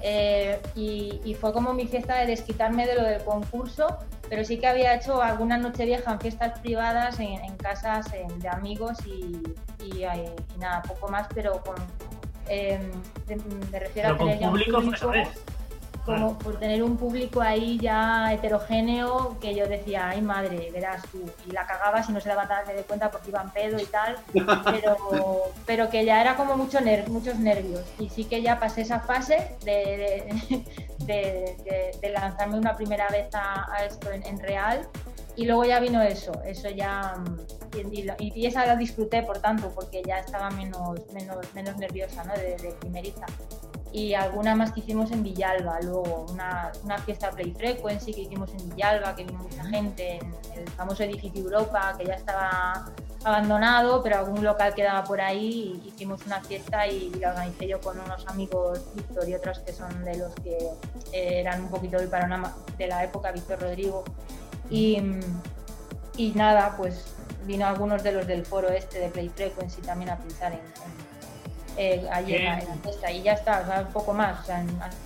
[0.03, 3.97] Eh, y, fue como mi fiesta de desquitarme de lo del concurso,
[4.29, 8.97] pero sí que había hecho alguna noche vieja en fiestas privadas, en, casas de amigos
[9.05, 9.41] y,
[9.85, 10.05] y,
[10.59, 11.75] nada, poco más, pero con,
[12.47, 12.79] eh,
[13.71, 14.81] me refiero a público, un público
[16.05, 21.23] como por tener un público ahí ya heterogéneo que yo decía, ay madre, verás tú,
[21.47, 25.51] y la cagaba si no se daba de cuenta porque iban pedo y tal, pero,
[25.65, 27.83] pero que ya era como mucho muchos nervios.
[27.99, 30.27] Y sí que ya pasé esa fase de,
[31.05, 34.87] de, lanzarme una primera vez a, esto en, real
[35.35, 37.15] y luego ya vino eso, eso ya,
[37.93, 42.33] y, y, esa la disfruté por tanto, porque ya estaba menos, menos, menos nerviosa, ¿no?
[42.33, 43.25] De, de primeriza
[43.93, 48.49] y alguna más que hicimos en Villalba, luego una, una, fiesta Play Frequency que hicimos
[48.53, 52.89] en Villalba, que vino mucha gente, en el famoso edificio Europa, que ya estaba
[53.25, 57.81] abandonado, pero algún local quedaba por ahí, y hicimos una fiesta y la organicé yo
[57.81, 60.57] con unos amigos, Víctor y otros que son de los que
[61.11, 64.05] eran un poquito del panorama de la época, Víctor Rodrigo,
[64.71, 64.97] y,
[66.17, 67.13] y nada, pues
[67.45, 70.59] vino algunos de los del foro este de Play Frequency también a pensar en
[71.77, 73.11] eh, allí en la, fiesta.
[73.11, 74.65] Y ya está, o sea, un poco más, o sea,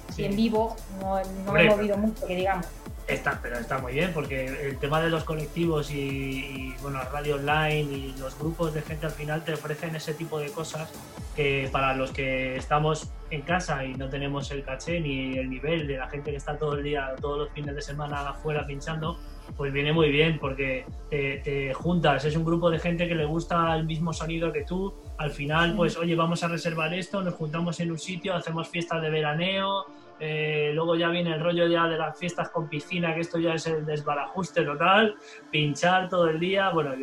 [0.10, 2.66] así en vivo no, no me he movido mucho, que digamos.
[3.08, 7.36] Está, pero está muy bien porque el tema de los colectivos y, bueno, la radio
[7.36, 10.90] online y los grupos de gente al final te ofrecen ese tipo de cosas
[11.36, 15.86] que para los que estamos en casa y no tenemos el caché ni el nivel
[15.86, 19.20] de la gente que está todo el día, todos los fines de semana afuera pinchando,
[19.58, 23.76] pues viene muy bien porque te, juntas, es un grupo de gente que le gusta
[23.76, 27.80] el mismo sonido que tú, al final pues oye vamos a reservar esto, nos juntamos
[27.80, 29.86] en un sitio, hacemos fiestas de veraneo,
[30.20, 33.54] eh, luego ya viene el rollo ya de las fiestas con piscina, que esto ya
[33.54, 35.16] es el desbarajuste total,
[35.52, 36.94] pinchar todo el día, bueno,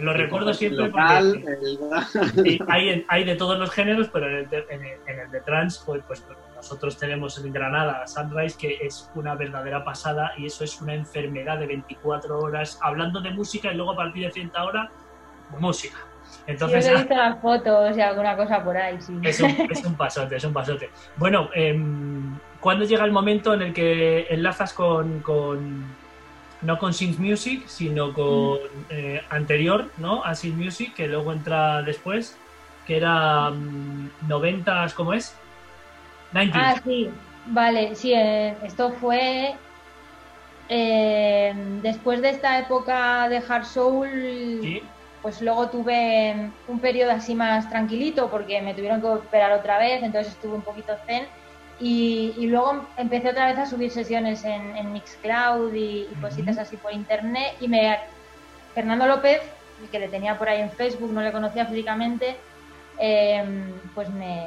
[0.00, 2.64] lo recuerdo siempre porque
[3.08, 6.22] hay, de todos los géneros, pero en el de, trans, pues, pues,
[6.68, 11.58] nosotros tenemos en Granada Sunrise, que es una verdadera pasada y eso es una enfermedad
[11.58, 14.90] de 24 horas, hablando de música y luego a partir de cierta hora,
[15.58, 15.96] música.
[16.46, 19.18] Entonces, Yo he visto las fotos y alguna cosa por ahí, sí.
[19.22, 20.90] Es un, es un pasote, es un pasote.
[21.16, 21.74] Bueno, eh,
[22.60, 25.22] ¿cuándo llega el momento en el que enlazas con,
[26.60, 28.84] no con Synth Music, sino con mm.
[28.90, 30.22] eh, anterior, ¿no?
[30.22, 32.36] A Synth Music, que luego entra después,
[32.86, 33.50] que era
[34.28, 35.34] 90, mm, ¿cómo es?
[36.32, 36.58] 90.
[36.58, 37.10] Ah, sí,
[37.46, 39.54] vale, sí, eh, esto fue
[40.68, 44.82] eh, después de esta época de Hard Soul.
[45.22, 50.00] Pues luego tuve un periodo así más tranquilito porque me tuvieron que operar otra vez,
[50.02, 51.26] entonces estuve un poquito zen
[51.80, 57.54] y, luego empecé otra vez a subir sesiones en, Mixcloud y, cositas así por internet.
[57.60, 57.98] Y me
[58.74, 59.40] Fernando López,
[59.90, 62.36] que le tenía por ahí en Facebook, no le conocía físicamente,
[62.98, 64.46] em, pues me,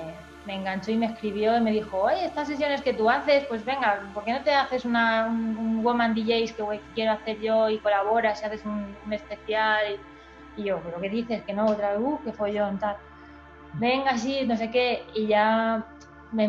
[0.54, 4.02] enganchó y me escribió y me dijo, oye, estas sesiones que tú haces, pues venga,
[4.14, 8.42] ¿por qué no te haces una, un, Woman DJs que quiero hacer yo y colaboras
[8.42, 10.00] y haces un, especial?
[10.58, 11.44] Y, yo, ¿pero qué dices?
[11.44, 12.98] Que no, otra vez, uh, que follón, tal.
[13.74, 15.06] Venga, sí, no sé qué.
[15.16, 15.86] Y ya
[16.32, 16.46] me,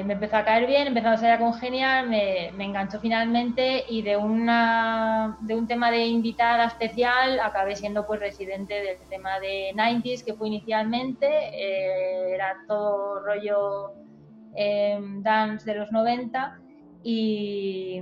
[0.00, 5.36] empezó a caer bien, empezó a ser congenial, me, me enganchó finalmente y de, una,
[5.40, 10.34] de un tema de invitada especial acabé siendo pues residente del tema de 90s que
[10.34, 13.92] fue inicialmente, eh, era todo rollo
[14.54, 16.58] em, dance de los 90
[17.02, 18.00] y,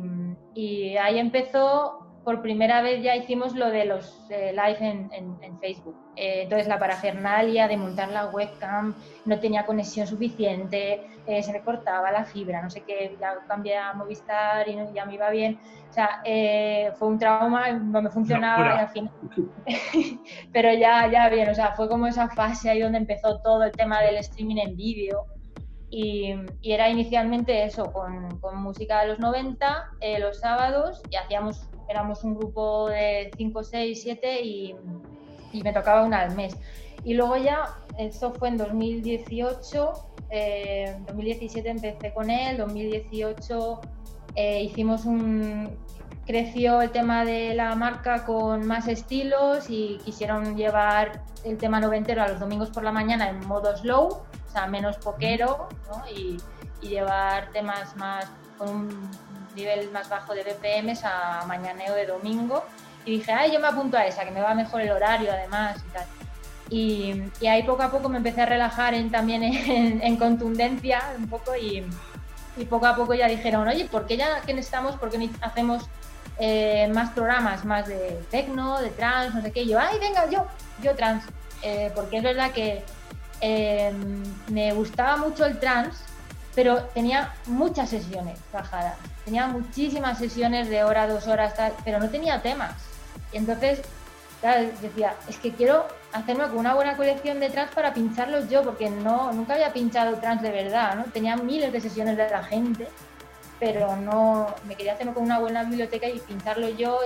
[0.55, 5.97] y ahí empezó por primera vez ya hicimos lo de los eh, live en, Facebook.
[6.17, 11.61] Eh, entonces la parafernalia de montar la webcam no tenía conexión suficiente, eh, se me
[11.61, 15.59] cortaba la fibra, no sé qué, ya cambié a Movistar y ya me iba bien.
[15.89, 16.23] O sea,
[16.99, 19.13] fue un trauma, no me funcionaba y al final.
[20.53, 23.73] Pero ya, ya bien, o sea, fue como esa fase ahí donde empezó todo el
[23.73, 25.27] tema del streaming en vídeo.
[25.91, 32.25] Y, era inicialmente eso, con, con música de los 90, los sábados, y hacíamos éramos
[32.25, 34.75] un grupo de 5, 6, 7 y,
[35.63, 36.57] me tocaba una al mes.
[37.05, 39.93] Y luego ya, eso fue en 2018,
[40.31, 43.81] eh, 2017 empecé con él, 2018
[44.35, 45.71] eh, hicimos un...
[46.27, 52.23] creció el tema de la marca con más estilos y quisieron llevar el tema noventero
[52.23, 56.03] a los domingos por la mañana en modo slow, o sea, menos poquero, ¿no?
[56.11, 56.39] Y,
[56.85, 59.11] llevar temas más con un
[59.55, 62.65] nivel más bajo de BPMs a mañaneo de domingo.
[63.05, 65.79] Y dije, ay, yo me apunto a esa, que me va mejor el horario además
[65.87, 66.07] y tal.
[66.71, 69.43] Y, ahí poco a poco me empecé a relajar en, también
[70.03, 71.85] en, contundencia un poco y,
[72.57, 75.85] y, poco a poco ya dijeron, oye, ¿por qué ya que necesitamos, por qué hacemos
[76.39, 79.63] eh, más programas, más de techno, de trans, no sé qué?
[79.63, 80.47] Y yo, ay, venga, yo,
[80.83, 81.25] yo trans.
[81.63, 82.83] Eh, porque es verdad que
[83.41, 83.93] eh,
[84.49, 85.97] me gustaba mucho el trans,
[86.55, 88.97] pero tenía muchas sesiones bajadas.
[89.25, 92.73] Tenía muchísimas sesiones de hora, dos horas, tal, pero no tenía temas.
[93.33, 93.83] Y entonces,
[94.41, 98.63] claro, decía, es que quiero hacerme con una buena colección de trans para pincharlos yo,
[98.63, 101.05] porque no, nunca había pinchado trans de verdad, ¿no?
[101.05, 102.89] Tenía miles de sesiones de la gente,
[103.59, 107.01] pero no, me quería hacerme con una buena biblioteca y pincharlo yo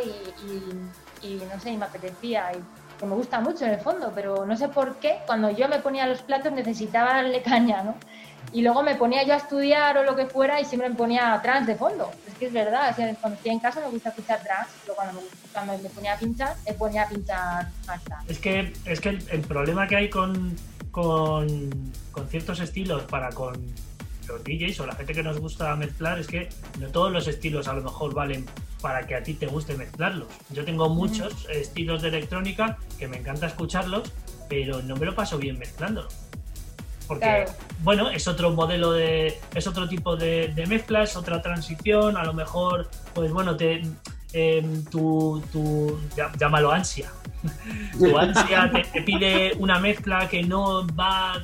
[1.22, 2.52] y, no sé, y me apetecía.
[2.52, 2.62] Y,
[3.06, 6.04] me gusta mucho en el fondo, pero no sé por qué, cuando yo me ponía
[6.08, 7.94] los platos necesitaba darle caña, ¿no?
[8.52, 11.38] Y luego me ponía yo a estudiar o lo que fuera y siempre me ponía
[11.42, 12.11] trans de fondo.
[12.26, 14.96] Es que es verdad, cuando estoy en casa me gusta escuchar trans, pero
[15.52, 18.30] cuando me, ponía a pinchar, me ponía a pinchar más trans.
[18.30, 20.56] Es que, es que el, problema que hay con,
[20.90, 23.54] con, con, ciertos estilos para con
[24.26, 27.68] los DJs o la gente que nos gusta mezclar es que no todos los estilos
[27.68, 28.46] a lo mejor valen
[28.80, 30.28] para que a ti te guste mezclarlos.
[30.50, 34.12] Yo tengo muchos estilos de electrónica que me encanta escucharlos,
[34.48, 36.27] pero no me lo paso bien mezclándolos
[37.09, 37.47] porque
[37.83, 42.35] bueno, es otro modelo de, es otro tipo de, mezcla, es otra transición, a lo
[42.35, 43.83] mejor, pues bueno, te,
[44.35, 45.99] em, tu, tu,
[46.38, 47.11] llámalo ansia.
[47.99, 51.42] tu ansia te, pide una mezcla que no va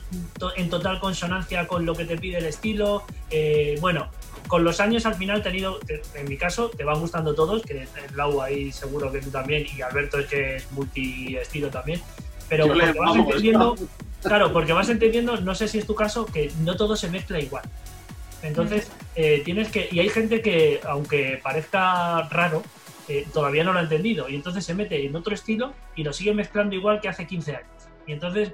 [0.57, 3.05] en total consonancia con lo que te pide el estilo.
[3.31, 4.11] Eh, bueno,
[4.49, 5.79] con los años al final he tenido,
[6.15, 9.81] en mi caso, te van gustando todos, que Lau ahí seguro que tú también, y
[9.81, 12.03] Alberto es que es multi estilo también.
[12.49, 13.75] Pero porque vas entendiendo,
[14.25, 17.39] claro, porque vas entendiendo, no sé si es tu caso, que no todo se mezcla
[17.39, 17.65] igual.
[18.43, 19.89] Entonces, eh, tienes que.
[19.91, 22.63] Y hay gente que, aunque parezca raro,
[23.09, 24.29] eh, todavía no lo ha entendido.
[24.29, 27.57] Y entonces se mete en otro estilo y lo sigue mezclando igual que hace 15
[27.57, 27.89] años.
[28.07, 28.53] Y entonces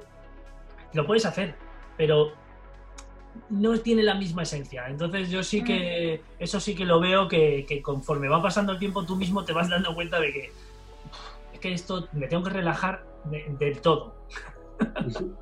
[0.93, 1.55] lo puedes hacer,
[1.97, 2.33] pero
[3.49, 4.87] no tiene la misma esencia.
[4.89, 8.79] Entonces yo sí que, eso sí que lo veo que, que conforme va pasando el
[8.79, 10.53] tiempo tú mismo te vas dando cuenta de que
[11.53, 13.05] es que esto me tengo que relajar
[13.59, 14.20] del todo.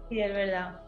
[0.08, 0.80] Sí, es verdad.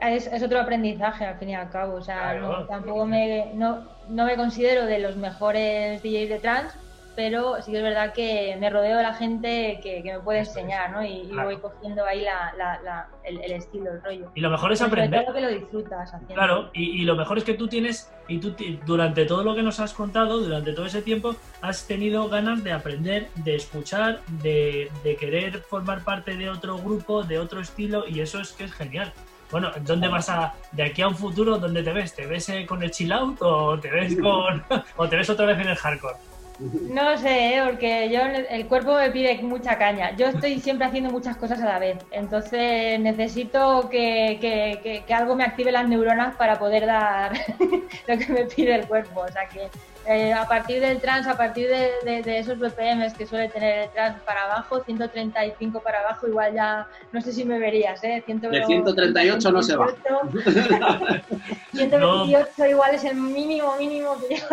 [0.00, 1.94] Es, otro aprendizaje al fin y al cabo.
[1.94, 6.74] O sea, tampoco me, no, no, me considero de los mejores DJs de trans,
[7.18, 10.92] pero sí que es verdad que me rodeo de la gente que, me puede enseñar,
[10.92, 11.04] ¿no?
[11.04, 12.24] Y, voy cogiendo ahí
[13.24, 14.30] el, estilo, el rollo.
[14.36, 15.24] Y lo mejor es aprender.
[15.24, 16.32] Claro que lo disfrutas haciendo.
[16.32, 18.54] Claro, y, lo mejor es que tú tienes, y tú
[18.86, 22.70] durante todo lo que nos has contado, durante todo ese tiempo, has tenido ganas de
[22.70, 28.40] aprender, de escuchar, de, querer formar parte de otro grupo, de otro estilo, y eso
[28.40, 29.12] es que es genial.
[29.50, 32.14] Bueno, ¿dónde vas a, de aquí a un futuro, dónde te ves?
[32.14, 34.62] ¿Te ves eh, con el chill out o te ves con,
[34.96, 36.14] o te ves otra vez en el hardcore?
[36.58, 37.62] No sé, ¿eh?
[37.64, 40.16] porque yo el cuerpo me pide mucha caña.
[40.16, 45.70] Yo estoy siempre haciendo muchas cosas a la vez, entonces necesito que, algo me active
[45.70, 47.32] las neuronas para poder dar
[48.08, 49.20] lo que me pide el cuerpo.
[49.20, 49.68] O sea que
[50.06, 54.20] eh, a partir del trans, a partir de, esos BPMs que suele tener el trans
[54.22, 58.24] para abajo, 135 para abajo, igual ya no sé si me verías, ¿eh?
[58.26, 59.88] de 138 no se va.
[61.72, 64.46] 128 igual es el mínimo mínimo que yo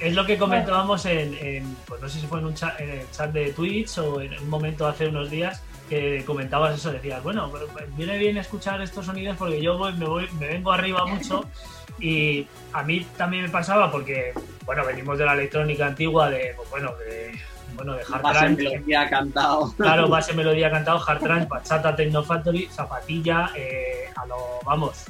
[0.00, 3.10] es lo que comentábamos en, pues no sé si fue en, un chat, en el
[3.10, 7.52] chat de Twitch o en un momento hace unos días que comentabas eso, decías, bueno,
[7.96, 11.44] viene bien escuchar estos sonidos porque yo voy, me, voy, me vengo arriba mucho
[12.00, 14.32] y a mí también me pasaba porque,
[14.64, 17.38] bueno, venimos de la electrónica antigua, de, pues bueno, de,
[17.74, 19.74] bueno, de hard base melodía cantado.
[19.76, 25.04] Claro, base melodía cantado, hard trance, bachata, techno factory, zapatilla, eh, a lo, vamos,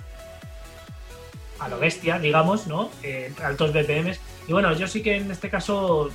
[1.60, 2.90] a lo bestia, digamos, ¿no?
[3.02, 6.10] Eh, altos BPMs y bueno, yo sí que en este caso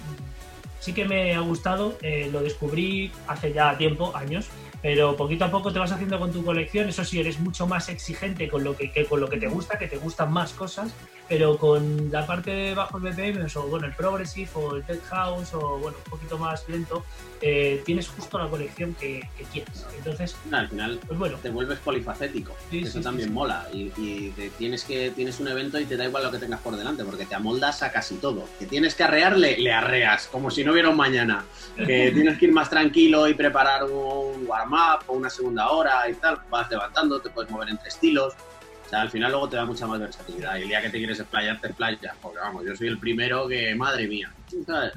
[0.79, 4.47] sí que me ha gustado, eh, lo descubrí hace ya tiempo, años,
[4.81, 7.89] pero poquito a poco te vas haciendo con tu colección, eso sí, eres mucho más
[7.89, 10.93] exigente con lo que, con lo que te gusta, que te gustan más cosas,
[11.29, 15.53] pero con la parte de bajos BPM, o bueno, el Progressive o el Tech House
[15.53, 17.05] o bueno, un poquito más lento,
[17.39, 19.85] eh, tienes justo la colección que, quieres.
[19.95, 21.37] Entonces, al final pues bueno.
[21.37, 26.05] te vuelves polifacético, eso también mola, y, tienes, que, tienes un evento y te da
[26.05, 28.45] igual lo que tengas por delante, porque te amoldas a casi todo.
[28.57, 31.45] Que tienes que arrearle, le arreas, como si no hubiera un mañana.
[31.77, 36.15] Que tienes que ir más tranquilo y preparar un warm-up o una segunda hora y
[36.15, 38.33] tal, vas levantando, te puedes mover entre estilos.
[38.89, 40.57] O sea, al final luego te da mucha más versatilidad.
[40.57, 42.17] Y el día que te quieres explayar, te explayas.
[42.19, 44.31] Porque vamos, yo soy el primero que, madre mía.
[44.65, 44.93] ¿sabes?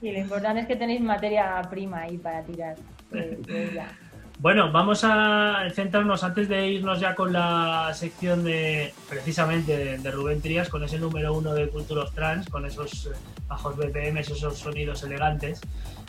[0.00, 2.76] Sí, lo importante es que tenéis materia prima ahí para tirar.
[4.38, 10.40] Bueno, vamos a centrarnos antes de irnos ya con la sección de precisamente de, Rubén
[10.40, 13.10] Trías, con ese número uno de Culture Trans, con esos eh,
[13.48, 15.60] bajos BPM, esos sonidos elegantes.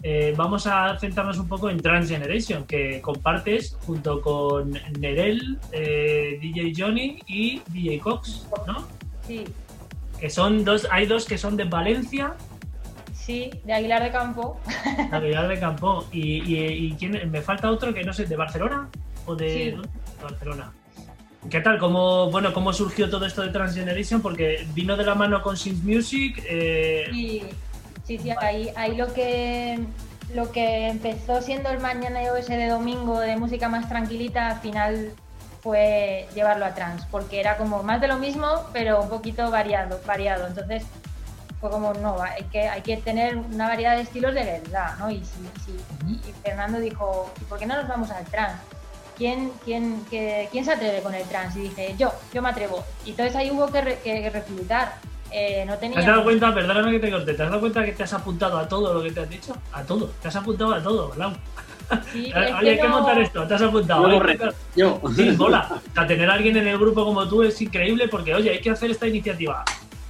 [0.07, 6.37] Eh, vamos a centrarnos un poco en Trans Generation, que compartes junto con Nerel, eh,
[6.39, 8.87] DJ Johnny y DJ Cox, ¿no?
[9.25, 9.45] Sí.
[10.19, 12.35] Que son dos, hay dos que son de Valencia
[13.15, 14.59] Sí, de Aguilar de Campo.
[15.11, 16.05] Aguilar de Campo.
[16.11, 18.87] ¿Y, quién, me falta otro que no sé, de Barcelona?
[19.25, 19.75] ¿O de,
[20.21, 20.71] Barcelona?
[21.49, 21.79] ¿Qué tal?
[21.79, 24.21] ¿Cómo, bueno, ¿Cómo surgió todo esto de Transgeneration?
[24.21, 26.43] Porque vino de la mano con Synth Music.
[26.47, 27.07] Eh...
[27.11, 27.41] Sí,
[28.05, 29.85] sí, sí ahí, ahí lo que
[30.33, 35.13] lo que empezó siendo el Mañana iOS de domingo de música más tranquilita, al final
[35.61, 39.99] fue llevarlo a trans, porque era como más de lo mismo, pero un poquito variado,
[40.05, 40.45] variado.
[40.45, 40.83] Entonces
[41.59, 45.09] fue como, no, hay que, hay que tener una variedad de estilos de verdad, ¿no?
[45.09, 45.23] Y,
[46.43, 48.61] Fernando dijo, ¿y por qué no nos vamos al trans?
[49.17, 51.55] ¿Quién, quién, ¿Quién se atreve con el trans?
[51.55, 52.83] Y dije, yo, yo me atrevo.
[53.03, 54.93] Y entonces ahí hubo que, reclutar.
[55.37, 55.95] Eh, no tenía...
[55.95, 58.13] ¿Te has dado cuenta, perdóname que te corte, ¿te has dado cuenta que te has
[58.13, 59.53] apuntado a todo lo que te has dicho?
[59.73, 61.33] A todo, te has apuntado a todo, ¿verdad?
[62.13, 62.31] Sí,
[62.61, 64.09] Oye, hay que montar esto, te has apuntado.
[64.09, 65.01] Yo, yo.
[65.13, 65.81] Sí, mola.
[66.01, 68.69] O tener a alguien en el grupo como tú es increíble porque, oye, hay que
[68.69, 69.65] hacer esta iniciativa.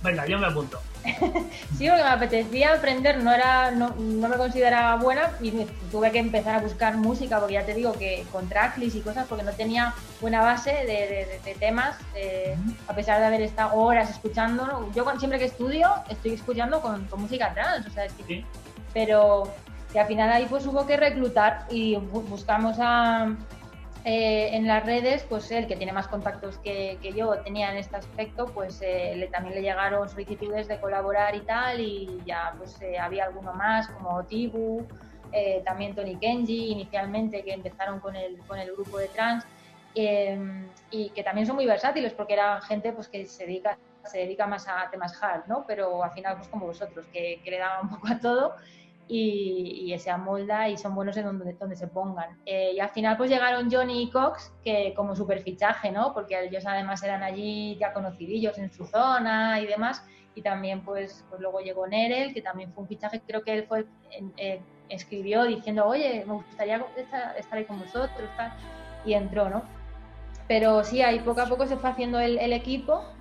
[0.06, 0.80] Venga, yo me apunto.
[1.78, 5.51] sí, porque me apetecía aprender, no, era, no, me consideraba buena y
[5.91, 9.26] tuve que empezar a buscar música, porque ya te digo que con tracklist y cosas,
[9.28, 12.56] porque no tenía buena base de, temas, eh,
[12.88, 14.91] a pesar de haber estado horas escuchando.
[14.93, 18.06] Yo siempre que estudio, estoy escuchando con, música trans, o sea,
[18.93, 19.51] pero
[19.91, 23.36] que al final ahí pues hubo que reclutar y buscamos a
[24.08, 27.95] eh, en las redes, pues el que tiene más contactos que, yo tenía en este
[27.95, 32.99] aspecto, pues eh, también le llegaron solicitudes de colaborar y tal, y ya pues eh,
[32.99, 34.86] había alguno más, como Tibu,
[35.66, 39.43] también Tony Kenji, inicialmente, que empezaron con el, con el grupo de trans,
[39.95, 44.20] em, y que también son muy versátiles, porque eran gente pues que se dedica se
[44.20, 45.66] dedica más a temas hard, ¿no?
[45.66, 48.56] Pero al final, pues como vosotros, que, que le daban un poco a todo
[49.08, 52.38] y, se amolda y son buenos en donde, donde se pongan.
[52.45, 56.14] Eh, y al final pues llegaron Johnny y Cox, que como super fichaje, ¿no?
[56.14, 60.03] Porque ellos además eran allí ya conocidillos en su zona y demás.
[60.34, 63.66] Y también pues, pues luego llegó Nerel, que también fue un fichaje, creo que él
[63.68, 63.86] fue,
[64.38, 68.30] eh, escribió diciendo, oye, me gustaría estar, ahí con vosotros,
[69.06, 69.64] y entró, ¿no?
[70.47, 73.14] Pero sí, ahí poco a poco se fue haciendo el, el equipo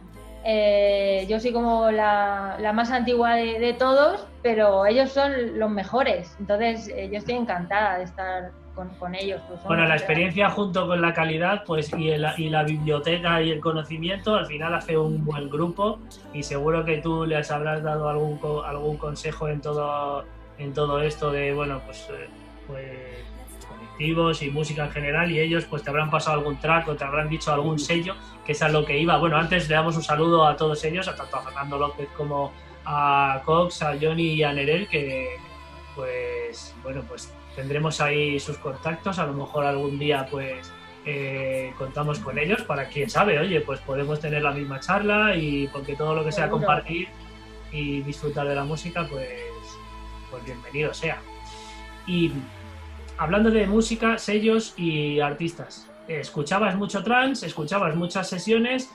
[0.47, 6.37] eh, yo soy como la, más antigua de, todos, pero ellos son los mejores.
[6.39, 9.41] Entonces, eh, yo estoy encantada de estar con, ellos.
[9.49, 14.35] Pues bueno, la experiencia junto con la calidad pues y, la biblioteca y el conocimiento
[14.35, 15.99] al final hace un buen grupo
[16.33, 20.25] y seguro que tú les habrás dado algún, algún consejo en todo,
[20.59, 23.24] en todo esto de, bueno, pues, eh,
[23.99, 27.29] y música en general y ellos pues te habrán pasado algún track o te habrán
[27.29, 28.15] dicho algún sello
[28.45, 29.17] que es a lo que iba.
[29.19, 32.53] Bueno, antes le damos un saludo a todos ellos, a tanto a Fernando López como
[32.85, 35.37] a Cox, a Johnny y a Nerel que
[35.95, 40.73] pues bueno pues tendremos ahí sus contactos, a lo mejor algún día pues
[41.07, 45.69] eh, contamos con ellos para quien sabe, oye, pues podemos tener la misma charla y
[45.69, 47.09] porque todo lo que sea compartir
[47.71, 49.29] y disfrutar de la música, pues,
[50.31, 51.19] pues bienvenido sea.
[52.07, 52.33] Y
[53.19, 58.91] hablando de música, sellos y artistas, escuchabas mucho trance, escuchabas muchas sesiones,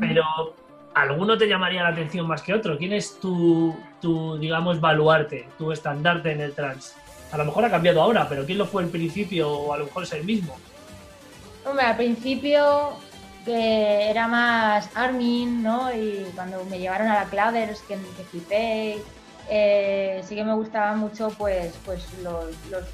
[0.00, 0.24] pero
[0.94, 2.78] ¿alguno te llamaría la atención más que otro?
[2.78, 6.94] ¿Quién es tu, tu digamos, baluarte, tu estandarte en el trance?
[7.32, 9.84] A lo mejor ha cambiado ahora, pero ¿quién lo fue al principio o a lo
[9.84, 10.56] mejor es el mismo?
[11.64, 12.92] Hombre, al principio
[13.44, 15.92] que era más Armin, ¿no?
[15.94, 18.98] Y cuando me llevaron a la Clavers, que, que flipé,
[19.50, 22.46] eh, sí que me gustaban mucho pues, pues los,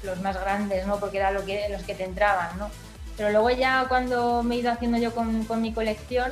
[0.03, 0.99] los, más grandes, ¿no?
[0.99, 2.69] Porque eran lo que, los que te entraban, ¿no?
[3.17, 6.31] Pero luego ya cuando me he ido haciendo yo con, con mi colección,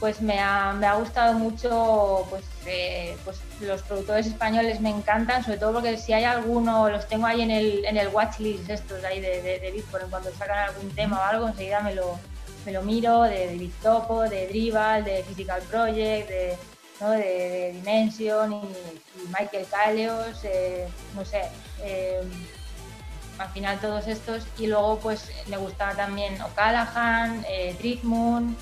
[0.00, 5.44] pues me ha, me ha gustado mucho, pues, eh, pues los productores españoles me encantan,
[5.44, 9.04] sobre todo porque si hay alguno, los tengo ahí en el, en el watchlist estos
[9.04, 12.18] ahí de, de, de Bitcoin, cuando sacan algún tema o algo, enseguida me lo,
[12.66, 16.58] me lo miro, de, de Topo, de Drival, de Physical Project, de
[17.10, 18.62] de, Dimension y,
[19.28, 21.42] Michael Kalios, eh, no sé,
[21.82, 22.22] eh,
[23.38, 24.44] al final todos estos.
[24.58, 28.56] Y luego pues me gustaba también O'Callaghan, eh, Driftmoon,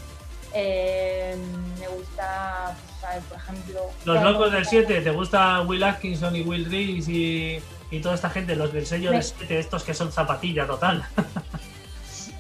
[0.53, 1.37] eh,
[1.79, 3.81] me gusta, pues, por ejemplo...
[4.05, 7.61] Los locos del 7, ¿te gusta Will Atkinson y Will Rees y,
[7.91, 11.05] y toda esta gente, los del sello del 7, estos que son zapatilla total?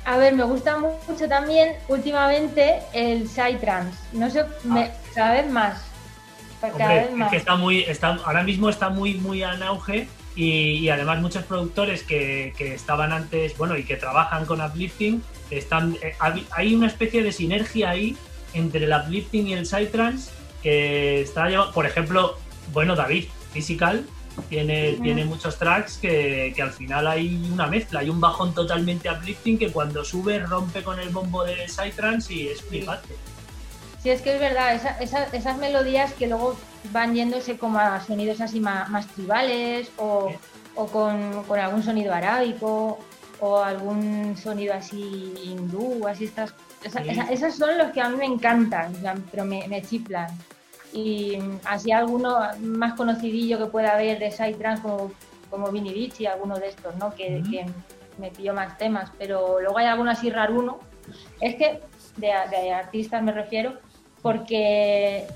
[0.04, 3.96] A ver, me gusta mucho también últimamente el Psytrance.
[4.12, 4.90] No sé, me, ah.
[5.14, 5.89] cada vez más
[6.62, 11.44] es que está muy, está, ahora mismo está muy, muy en auge Y, además muchos
[11.44, 16.14] productores que, estaban antes, bueno, y que trabajan con uplifting, están, eh,
[16.50, 18.16] hay una especie de sinergia ahí
[18.54, 20.30] entre el uplifting y el psytrance
[20.62, 22.36] que está por ejemplo,
[22.72, 24.04] bueno, David, Physical,
[24.48, 29.58] tiene, tiene muchos tracks que, al final hay una mezcla, hay un bajón totalmente uplifting
[29.58, 33.08] que cuando sube rompe con el bombo de Psytrance y es flipante.
[33.08, 33.14] Sí,
[34.08, 36.56] es que es verdad, esas melodías que luego
[36.92, 40.32] van yéndose como a sonidos así más, tribales o,
[40.74, 42.98] con, algún sonido arábico
[43.40, 46.54] o algún sonido así hindú, así estas...
[46.82, 48.94] esas son los que a mí me encantan,
[49.30, 50.30] pero me, me chiflan
[50.92, 55.12] y así alguno más conocidillo que pueda haber de Psytrance como,
[55.48, 57.14] como Vinny y alguno de estos, ¿no?
[57.14, 57.42] Que,
[58.18, 60.80] me pilló más temas, pero luego hay alguno así raruno.
[61.40, 61.80] Es que
[62.18, 62.32] de,
[62.70, 63.78] artistas me refiero,
[64.22, 65.26] porque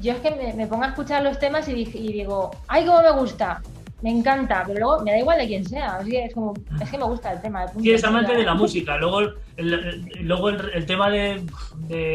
[0.00, 3.12] yo es que me, pongo a escuchar los temas y, y digo, ¡ay, cómo me
[3.12, 3.62] gusta!
[4.02, 6.00] Me encanta, pero luego me da igual de quién sea.
[6.06, 7.66] Es, como, es que me gusta el tema.
[7.68, 8.96] Sí, es amante de la música.
[8.96, 9.20] Luego,
[9.56, 11.42] el, luego el, tema de,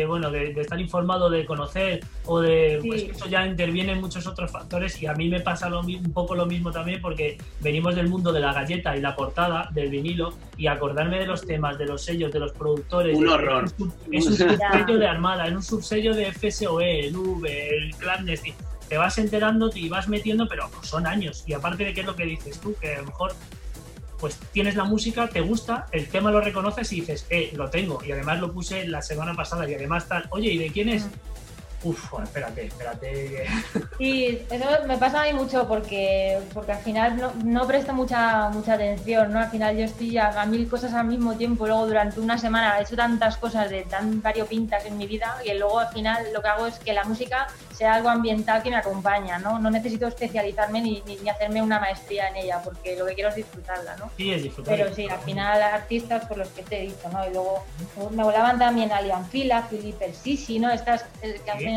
[0.07, 2.81] bueno, de, estar informado, de conocer o de.
[2.86, 6.11] Pues eso ya interviene en muchos otros factores y a mí me pasa lo, un
[6.11, 9.89] poco lo mismo también porque venimos del mundo de la galleta y la portada, del
[9.89, 13.15] vinilo y acordarme de los temas, de los sellos, de los productores.
[13.15, 13.65] Un horror.
[14.11, 18.55] Es un, subsello de Armada, es un subsello de FSOE, el V, el Clandestine
[18.88, 21.43] te vas enterando y vas metiendo, pero son años.
[21.47, 23.33] Y aparte de qué es lo que dices tú, que a lo mejor
[24.19, 28.01] pues tienes la música, te gusta, el tema lo reconoces y dices, eh, lo tengo.
[28.03, 31.07] Y además lo puse la semana pasada y además tal, oye, ¿y de quién es?
[31.86, 33.45] Uf, espérate, espérate.
[33.99, 38.49] Sí, eso me pasa a mí mucho porque, porque al final no, no presto mucha,
[38.49, 39.39] mucha atención, ¿no?
[39.39, 42.81] Al final yo estoy a, mil cosas al mismo tiempo, luego durante una semana he
[42.81, 46.47] hecho tantas cosas de tan variopintas en mi vida y luego al final lo que
[46.47, 49.59] hago es que la música sea algo ambiental que me acompaña, ¿no?
[49.59, 53.36] No necesito especializarme ni, ni, hacerme una maestría en ella porque lo que quiero es
[53.36, 54.09] disfrutarla, ¿no?
[54.17, 54.86] Sí, es disfrutarla.
[54.86, 57.27] Pero sí, al final artistas por los que te he dicho, ¿no?
[57.29, 57.63] Y luego
[58.09, 60.71] me volaban también Alian Fila, Filipe Sisi, ¿no?
[60.71, 61.74] Estas eh, que hacen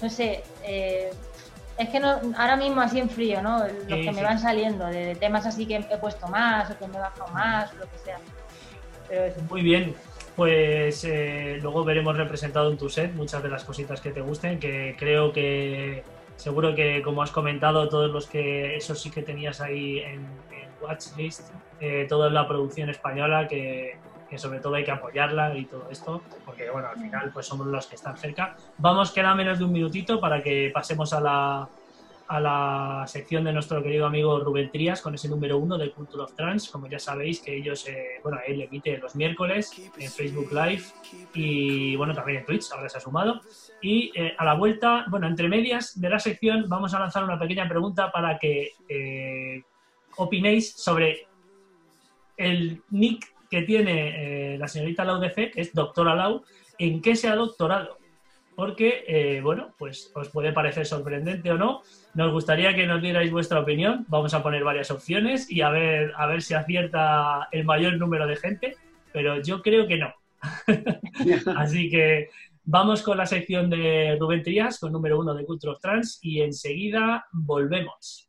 [0.00, 1.10] no sé, eh,
[1.76, 3.66] es que no, ahora mismo así en frío, ¿no?
[3.66, 6.96] Los que me van saliendo, de, temas así que he puesto más o que me
[6.96, 8.18] he bajado más, o lo que sea.
[9.48, 9.94] Muy bien,
[10.36, 14.58] pues eh, luego veremos representado en tu set muchas de las cositas que te gusten,
[14.58, 16.04] que creo que
[16.36, 20.20] seguro que como has comentado, todos los que eso sí que tenías ahí en,
[20.52, 25.64] en Watchlist, eh, toda la producción española que que sobre todo hay que apoyarla y
[25.64, 28.56] todo esto, porque bueno, al final pues somos los que están cerca.
[28.78, 31.68] Vamos, queda menos de un minutito para que pasemos a la,
[32.28, 36.24] a la sección de nuestro querido amigo Rubén Trías con ese número uno de Culture
[36.24, 36.68] of Trans.
[36.68, 40.82] Como ya sabéis que ellos, eh, bueno, él emite los miércoles en Facebook Live
[41.32, 43.40] y bueno, también en Twitch, ahora se ha sumado.
[43.80, 47.38] Y eh, a la vuelta, bueno, entre medias de la sección vamos a lanzar una
[47.38, 49.62] pequeña pregunta para que eh,
[50.16, 51.26] opinéis sobre
[52.36, 56.42] el nick que tiene eh, la señorita Lau de Fe, que es doctora Lau,
[56.78, 57.98] en qué se ha doctorado.
[58.54, 61.82] Porque, eh, bueno, pues os puede parecer sorprendente o no.
[62.14, 64.04] Nos gustaría que nos dierais vuestra opinión.
[64.08, 68.26] Vamos a poner varias opciones y a ver, a ver si acierta el mayor número
[68.26, 68.76] de gente,
[69.12, 70.12] pero yo creo que no.
[71.56, 72.30] Así que
[72.64, 76.40] vamos con la sección de Rubén Trías, con número uno de Culture of Trans, y
[76.40, 78.28] enseguida volvemos.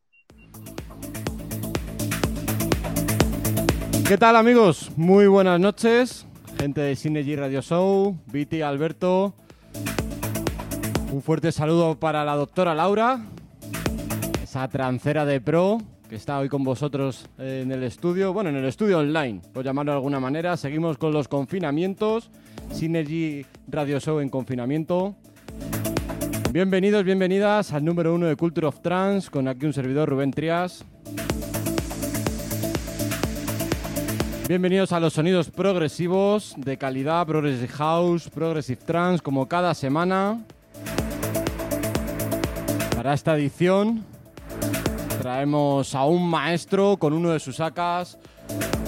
[4.09, 4.89] ¿Qué tal amigos?
[4.95, 6.25] Muy buenas noches,
[6.57, 9.35] gente de Synergy Radio Show, Viti, Alberto.
[11.11, 13.23] Un fuerte saludo para la doctora Laura,
[14.41, 15.77] esa trancera de pro
[16.09, 19.91] que está hoy con vosotros en el estudio, bueno, en el estudio online, por llamarlo
[19.91, 20.57] de alguna manera.
[20.57, 22.31] Seguimos con los confinamientos,
[22.71, 25.17] Synergy Radio Show en confinamiento.
[26.51, 30.83] Bienvenidos, bienvenidas al número uno de Culture of Trans, con aquí un servidor Rubén Trias.
[34.49, 40.43] Bienvenidos a los sonidos progresivos de calidad, Progressive House, Progressive Trance, como cada semana.
[42.95, 44.03] Para esta edición
[45.21, 48.17] traemos a un maestro con uno de sus sacas.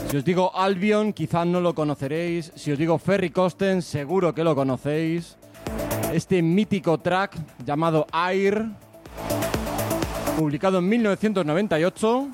[0.09, 2.51] Si os digo Albion, quizás no lo conoceréis.
[2.55, 5.37] Si os digo Ferry Costen, seguro que lo conocéis.
[6.11, 8.65] Este mítico track llamado Air,
[10.35, 12.29] publicado en 1998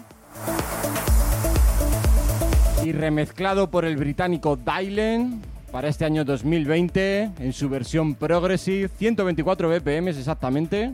[2.87, 5.41] y remezclado por el británico Dylan
[5.73, 10.93] para este año 2020 en su versión Progressive, 124 BPM exactamente.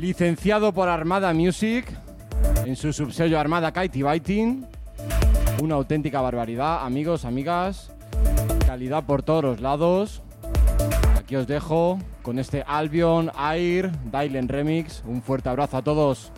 [0.00, 1.86] Licenciado por Armada Music
[2.66, 4.64] en su subsello Armada Kitey Biting.
[5.60, 7.90] Una auténtica barbaridad, amigos, amigas.
[8.64, 10.22] Calidad por todos los lados.
[11.16, 15.02] Aquí os dejo con este Albion Air Dylan Remix.
[15.04, 16.30] Un fuerte abrazo a todos.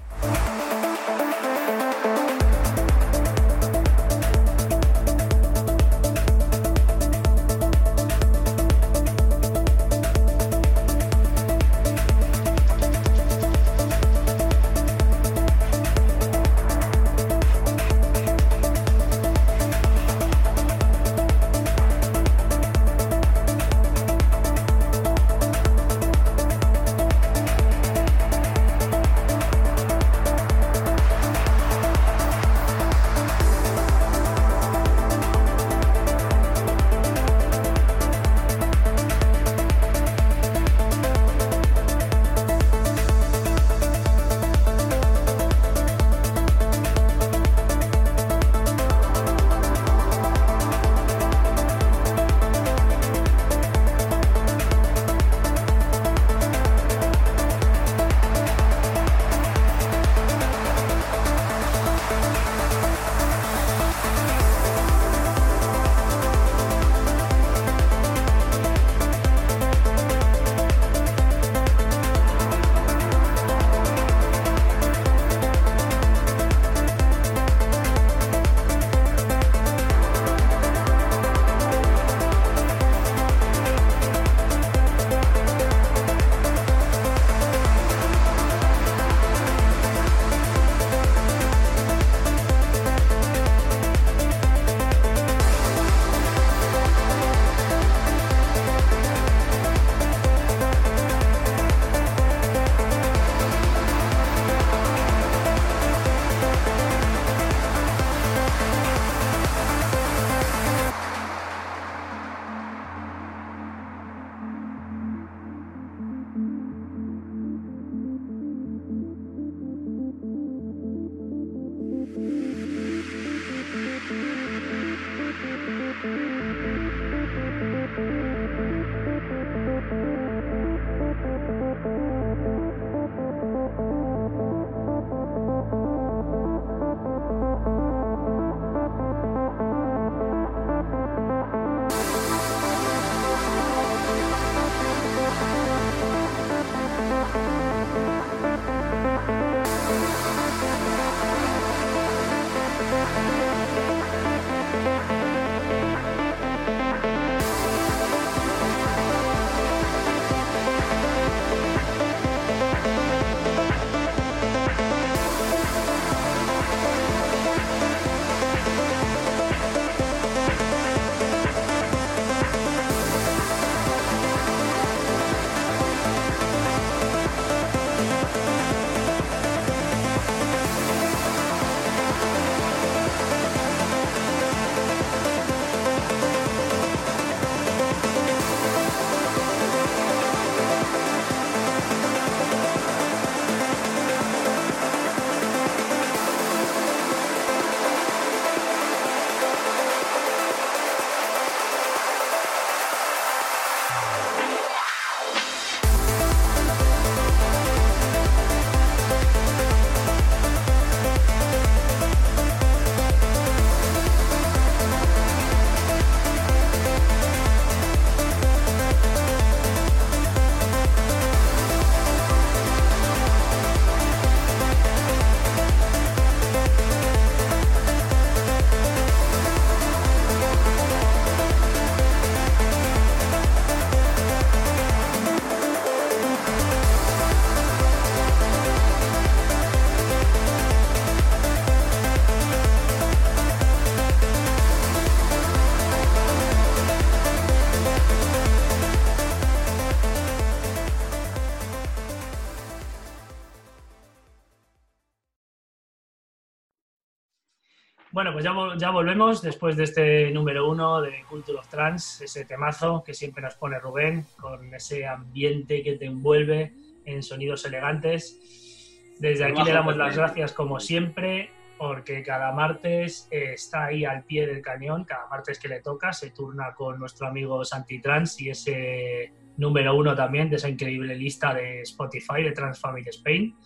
[258.20, 262.44] Bueno, pues ya, ya, volvemos después de este número uno de Culture of Trans, ese
[262.44, 266.70] temazo que siempre nos pone Rubén, con ese ambiente que te envuelve
[267.06, 269.16] en sonidos elegantes.
[269.18, 271.48] Desde aquí le damos las gracias como siempre,
[271.78, 276.28] porque cada martes está ahí al pie del cañón, cada martes que le toca se
[276.28, 281.54] turna con nuestro amigo Santi Trans y ese número uno también de esa increíble lista
[281.54, 283.56] de Spotify de Trans Family Spain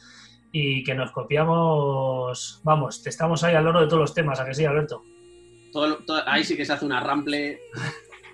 [0.57, 4.47] y que nos copiamos, vamos, te estamos ahí al loro de todos los temas, ¿a
[4.47, 5.03] que sí, Alberto?
[6.27, 7.59] ahí sí que se hace una rample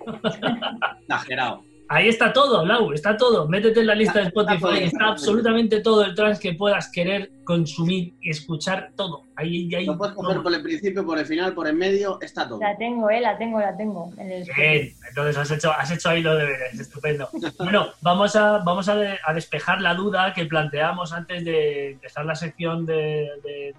[1.01, 1.63] exagerado.
[1.87, 3.49] Ahí está todo, Lau, está todo.
[3.49, 8.13] Métete en la lista de Spotify, está absolutamente todo el trans que puedas querer consumir
[8.21, 9.23] y escuchar todo.
[9.35, 12.47] Ahí, ahí, Lo puedes coger por el principio, por el final, por el medio, está
[12.47, 12.59] todo.
[12.59, 14.09] La tengo, eh, la tengo, la tengo.
[14.55, 17.27] Bien, entonces has hecho, has hecho ahí los deberes, estupendo.
[17.59, 18.95] bueno, vamos a, vamos a,
[19.33, 23.75] despejar la duda que planteamos antes de empezar la sección de, de,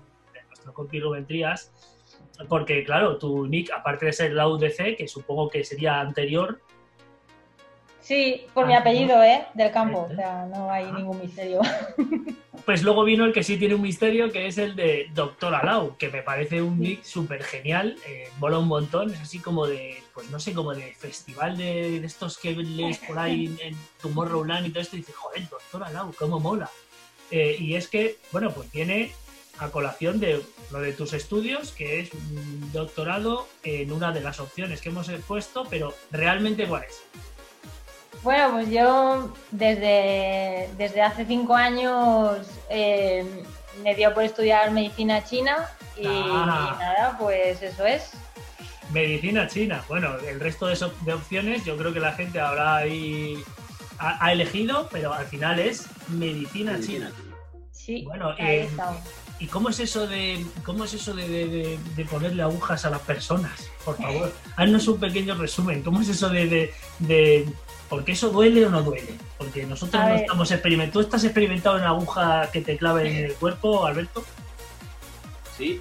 [0.48, 1.72] nuestro compi Rubén Trías,
[2.48, 6.60] porque claro, tu nick, aparte de ser la UDC, que supongo que sería anterior,
[8.02, 9.46] Sí, por mi ah, apellido, ¿eh?
[9.54, 10.08] Del campo.
[10.10, 10.94] O sea, no hay ah.
[10.96, 11.60] ningún misterio.
[12.64, 15.96] Pues luego vino el que sí tiene un misterio, que es el de Doctor Alau,
[15.96, 17.96] que me parece un nick súper genial.
[18.06, 19.12] Eh, mola un montón.
[19.12, 23.18] Es así como de, pues no sé, como de festival de, estos que lees por
[23.18, 24.94] ahí en Tomorrowland y todo esto.
[24.94, 26.70] Y dices, joder, Doctor Alau, cómo mola.
[27.32, 29.12] Eh, y es que, bueno, pues viene
[29.58, 30.40] a colación de
[30.70, 35.10] lo de tus estudios, que es un doctorado en una de las opciones que hemos
[35.26, 37.02] puesto, pero realmente, ¿cuál es?
[38.22, 43.24] Bueno, pues yo desde, desde hace cinco años eh,
[43.82, 46.76] me dio por estudiar medicina china y, ah.
[46.78, 48.12] nada, pues eso es.
[48.92, 49.82] Medicina china.
[49.88, 53.42] Bueno, el resto de, de opciones yo creo que la gente habrá ahí
[53.98, 57.10] ha, elegido, pero al final es medicina, china.
[57.70, 58.68] Sí, bueno, eh,
[59.38, 61.76] ¿Y cómo es eso de cómo es eso de,
[62.08, 63.68] ponerle agujas a las personas?
[63.84, 65.82] Por favor, haznos un pequeño resumen.
[65.82, 66.72] ¿Cómo es eso de,
[67.92, 69.18] porque eso duele o no duele.
[69.36, 70.94] Porque nosotros no estamos experimentando.
[70.94, 74.24] ¿Tú estás experimentado en aguja que te clave en el cuerpo, Alberto?
[75.58, 75.78] Sí,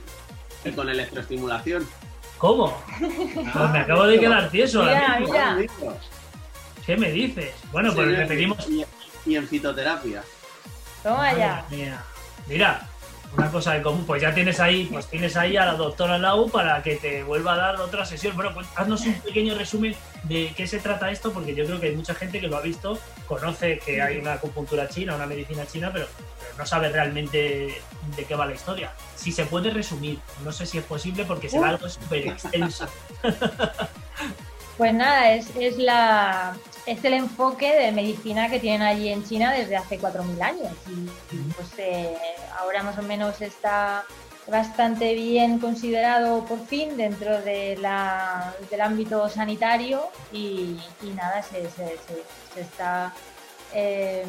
[0.65, 1.87] y con electroestimulación.
[2.37, 2.77] ¿Cómo?
[2.99, 4.83] pues me acabo de quedar tieso.
[4.83, 5.19] Mira,
[6.85, 7.53] ¿Qué me dices?
[7.71, 8.57] Bueno, pues le pedimos.
[9.25, 10.21] Y, en fitoterapia.
[11.03, 11.65] Toma ya.
[12.45, 12.89] Mira,
[13.37, 16.49] una cosa de común, pues ya tienes ahí, pues tienes ahí a la doctora Lau
[16.49, 18.35] para que te vuelva a dar otra sesión.
[18.35, 21.87] Bueno, pues haznos un pequeño resumen de qué se trata esto, porque yo creo que
[21.87, 25.65] hay mucha gente que lo ha visto, conoce que hay una acupuntura china, una medicina
[25.65, 26.07] china, pero,
[26.57, 27.81] no sabe realmente
[28.15, 28.91] de qué va la historia.
[29.15, 32.87] Si se puede resumir, no sé si es posible porque será algo súper extenso.
[34.77, 36.55] Pues nada, es, es, la,
[36.85, 40.73] es el enfoque de medicina que tienen allí en China desde hace 4.000 años.
[40.89, 42.15] Y pues, eh,
[42.59, 44.03] ahora más o menos está
[44.47, 50.01] bastante bien considerado por fin dentro de la, del ámbito sanitario
[50.31, 50.77] y,
[51.15, 51.69] nada, se,
[52.59, 53.13] está
[53.73, 54.27] em,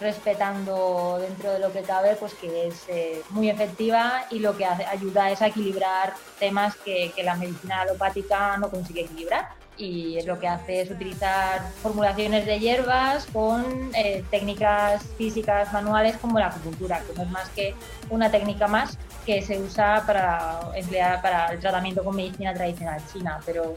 [0.00, 4.66] respetando dentro de lo que cabe, pues que es eh, muy efectiva y lo que
[4.66, 10.38] ayuda es a equilibrar temas que, que la medicina alopática no consigue equilibrar y lo
[10.38, 17.00] que hace es utilizar formulaciones de hierbas con eh, técnicas físicas manuales como la acupuntura,
[17.00, 17.74] que no es más que
[18.10, 18.96] una técnica más
[19.26, 23.76] que se usa para emplear para el tratamiento con medicina tradicional china, pero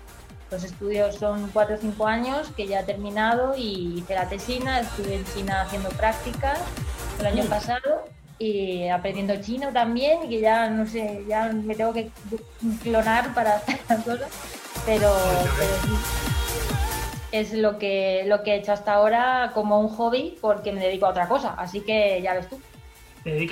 [0.52, 4.80] los estudios son 4 o 5 años que ya he terminado y hice la tesina,
[4.80, 6.60] estuve en China haciendo prácticas
[7.20, 8.06] el año pasado
[8.40, 12.12] y aprendiendo chino también y que ya no sé, ya me tengo que
[12.84, 14.30] clonar para hacer las cosas
[14.88, 15.14] pero,
[17.34, 21.06] es lo que, lo que he hecho hasta ahora como un hobby porque me dedico
[21.06, 22.58] a otra cosa, así que ya ves tú.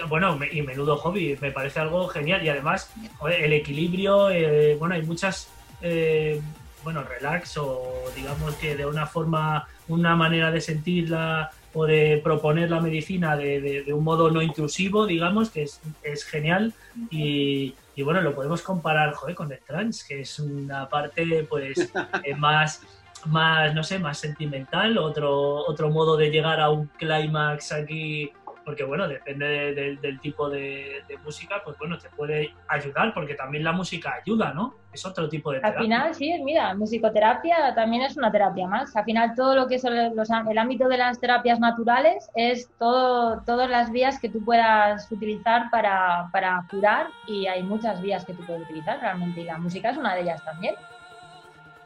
[0.08, 2.90] bueno, y menudo hobby, me parece algo genial y además
[3.38, 5.50] el equilibrio, eh, bueno, hay muchas,
[5.82, 6.40] eh,
[6.86, 12.72] bueno, relax o digamos que de una forma, una manera de sentirla o de proponer
[12.72, 16.74] la medicina de, de, un modo no intrusivo, digamos, que es, es genial
[17.12, 21.78] y, y bueno, lo podemos comparar joder, con el trans, que es una parte pues
[22.24, 22.82] eh, más,
[23.26, 28.32] más, no sé, más sentimental, otro, otro modo de llegar a un clímax aquí
[28.66, 33.72] porque bueno, depende del tipo de, música, pues bueno, te puede ayudar, porque también la
[33.72, 34.74] música ayuda, ¿no?
[34.92, 35.80] Es otro tipo de terapia.
[35.80, 38.96] Al final, sí, mira, musicoterapia también es una terapia más.
[38.96, 43.70] Al final, todo lo que es el ámbito de las terapias naturales es todo, todas
[43.70, 48.44] las vías que tú puedas utilizar para, para curar y hay muchas vías que tú
[48.46, 50.76] puedes utilizar realmente y la música es una de ellas también.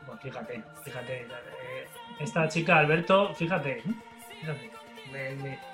[0.06, 1.88] Pues fíjate, fíjate, eh,
[2.20, 3.84] esta chica, Alberto, fíjate,
[4.40, 4.79] fíjate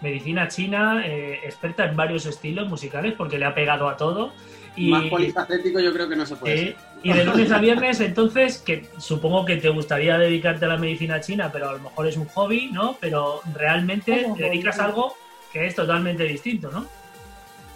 [0.01, 4.33] medicina china, eh, experta en varios estilos musicales porque le ha pegado a todo.
[4.75, 6.75] Y, Más polifacético yo creo que no se puede ser.
[7.03, 11.21] Y de lunes a viernes, entonces, que supongo que te gustaría dedicarte a la medicina
[11.21, 12.97] china, pero a lo mejor es un hobby, ¿no?
[12.99, 15.15] Pero realmente te dedicas a algo
[15.53, 16.85] que es totalmente distinto, ¿no?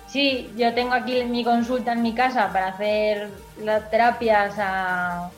[0.07, 3.29] Sí, yo tengo aquí mi consulta en mi casa para hacer
[3.61, 5.29] las terapias a,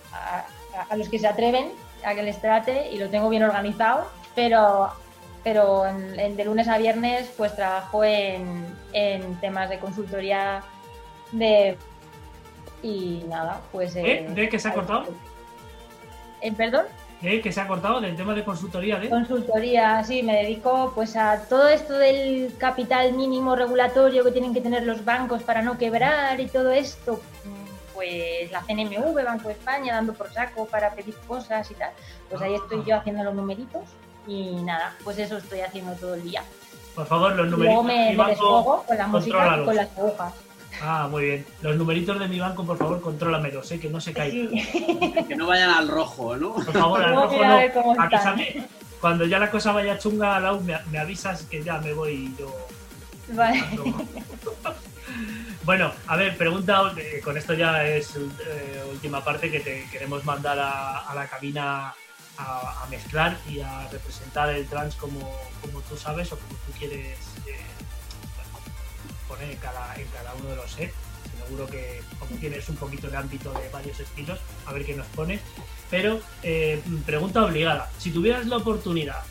[0.89, 1.74] a, los que se atreven
[2.05, 4.89] a que les trate y lo tengo bien organizado, pero,
[5.44, 10.64] pero en, de lunes a viernes pues trabajo en, en temas de consultoría
[11.32, 11.78] de...
[12.84, 13.96] Y nada, pues...
[13.96, 14.28] ¿Eh?
[14.30, 15.06] ¿De qué se ha cortado?
[16.42, 16.86] ¿En perdón?
[17.24, 17.39] ¿Eh?
[17.39, 19.08] que se ha cortado del tema de consultoría, ¿eh?
[19.08, 24.62] Consultoría, sí, me dedico pues a todo esto del capital mínimo regulatorio que tienen que
[24.62, 27.22] tener los bancos para no quebrar y todo esto,
[27.94, 31.92] pues la CNMV, Banco de España, dando por saco para pedir cosas y tal.
[32.28, 33.84] Pues ahí estoy yo haciendo los numeritos
[34.28, 36.43] y nada, pues eso estoy haciendo todo el día.
[36.95, 37.65] Por favor, los numeritos.
[37.65, 40.34] Luego me, me desfogo con la música y con las agujas.
[40.82, 41.45] Ah, muy bien.
[41.61, 43.80] Los numeritos de mi banco, por favor, contrólamelos, ¿eh?
[43.80, 44.49] que no se caigan.
[45.28, 46.53] que no vayan al rojo, ¿no?
[46.53, 48.01] Por favor, al rojo no.
[48.01, 48.67] Avísame.
[48.99, 52.53] Cuando ya la cosa vaya chunga, Lau, me, me avisas que ya me voy yo.
[53.30, 53.63] Vale.
[55.63, 60.26] Bueno, a ver, pregunta, eh, con esto ya es eh, última parte que te queremos
[60.26, 61.93] mandar a, la cabina
[62.42, 65.20] a, mezclar y a representar el trans como,
[65.62, 67.18] como tú sabes o como tú quieres
[69.50, 70.94] en cada, en cada uno de los sets.
[71.44, 75.08] Seguro que como tienes un poquito de ámbito de varios estilos, a ver qué nos
[75.08, 75.39] pone.
[75.89, 79.24] Pero eh, pregunta obligada, si tuvieras la oportunidad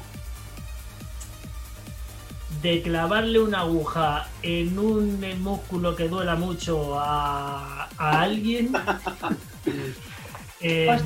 [2.63, 8.73] de clavarle una aguja en un músculo que duela mucho a, alguien,
[10.61, 10.99] eh,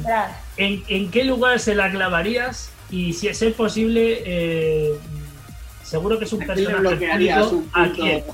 [0.56, 2.70] ¿en, ¿en, qué lugar se la clavarías?
[2.90, 4.98] Y si es posible, eh,
[5.84, 8.24] Seguro que es un personaje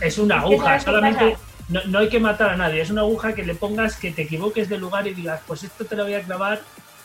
[0.00, 1.36] es una aguja, solamente
[1.68, 4.68] no, hay que matar a nadie, es una aguja que le pongas que te equivoques
[4.68, 6.60] de lugar y digas, pues esto te lo voy a clavar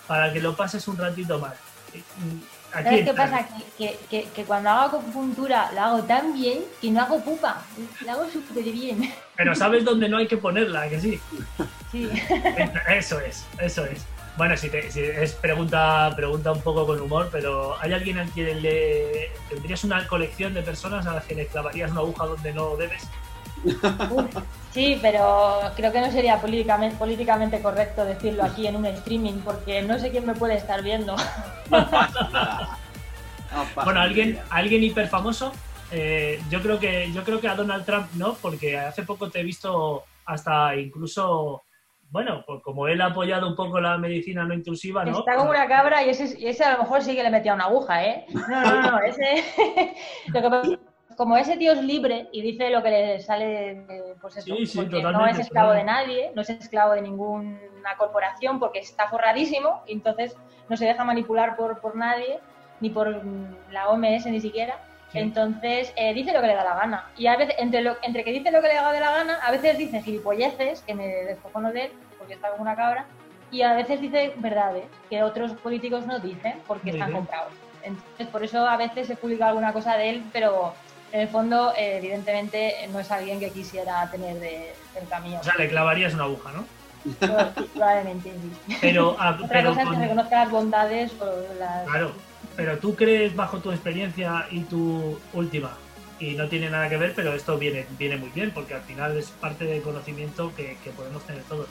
[0.08, 1.54] para que lo pases un ratito más.
[2.74, 3.48] ¿Sabes qué pasa?
[3.78, 7.62] Que, que, que, cuando hago acupuntura lo hago tan bien que no hago pupa.
[8.06, 9.14] Lo hago súper bien.
[9.40, 11.18] Pero sabes dónde no hay que ponerla, que sí.
[11.94, 12.10] Sí.
[12.90, 14.06] Eso es, eso es.
[14.36, 19.32] Bueno, si, es pregunta, pregunta un poco con humor, pero ¿hay alguien al quien le
[19.50, 23.08] tendrías una colección de personas a las que le clavarías una aguja donde no debes?
[24.74, 29.82] sí, pero creo que no sería políticamente, políticamente correcto decirlo aquí en un streaming porque
[29.84, 31.16] no sé quién me puede estar viendo.
[33.86, 35.54] bueno, alguien, alguien hiper famoso.
[35.92, 39.40] Eh, yo creo que yo creo que a Donald Trump no, porque hace poco te
[39.40, 41.64] he visto hasta incluso
[42.12, 45.20] bueno, pues como él ha apoyado un poco la medicina no intrusiva, ¿no?
[45.20, 48.04] Está como una cabra y ese, a lo mejor sí que le metía una aguja,
[48.04, 48.26] ¿eh?
[48.34, 49.44] No, no, no, ese...
[51.20, 54.56] como ese tío es libre y dice lo que le sale, pues eso,
[55.12, 57.60] no es esclavo de nadie, no es esclavo de ninguna
[57.98, 60.38] corporación porque está forradísimo y entonces
[60.70, 62.40] no se deja manipular por, por nadie,
[62.80, 63.22] ni por
[63.70, 64.80] la OMS ni siquiera.
[65.14, 67.06] Entonces, eh, dice lo que le da la gana.
[67.18, 69.52] Y a veces, entre, lo, entre que dice lo que le da la gana, a
[69.52, 73.06] veces dice gilipolleces, que me descojono de él, porque está como una cabra,
[73.52, 77.54] y a veces dice verdades, que otros políticos no dicen, porque están comprados.
[77.82, 80.74] Entonces, por eso a veces se publica alguna cosa de él, pero
[81.12, 85.40] en el fondo, eh, evidentemente, no es alguien que quisiera tener de, cerca mío.
[85.42, 86.66] O sea, le clavarías una aguja, ¿no?
[87.74, 88.34] probablemente
[88.82, 91.88] Pero, ah, Otra cosa es que reconozca las bondades o las...
[91.88, 92.12] Claro
[92.56, 95.78] pero tú crees bajo tu experiencia y tu última,
[96.20, 99.18] y no tiene nada que ver, pero esto viene, viene muy bien, porque al final
[99.18, 101.68] es parte del conocimiento que, podemos tener todos.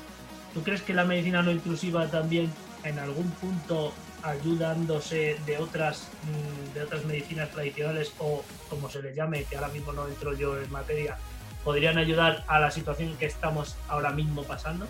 [0.55, 2.51] ¿Tú crees que la medicina no inclusiva también
[2.85, 9.14] en algún punto ayudándose de otras mm, de otras medicinas tradicionales o como se les
[9.14, 11.16] llame, que ahora mismo no entro yo en materia,
[11.62, 14.87] podrían ayudar a la situación que estamos ahora mismo pasando?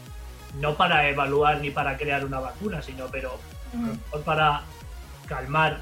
[0.61, 3.39] No para evaluar ni para crear una vacuna, sino pero
[4.25, 4.63] para
[5.29, 5.81] calmar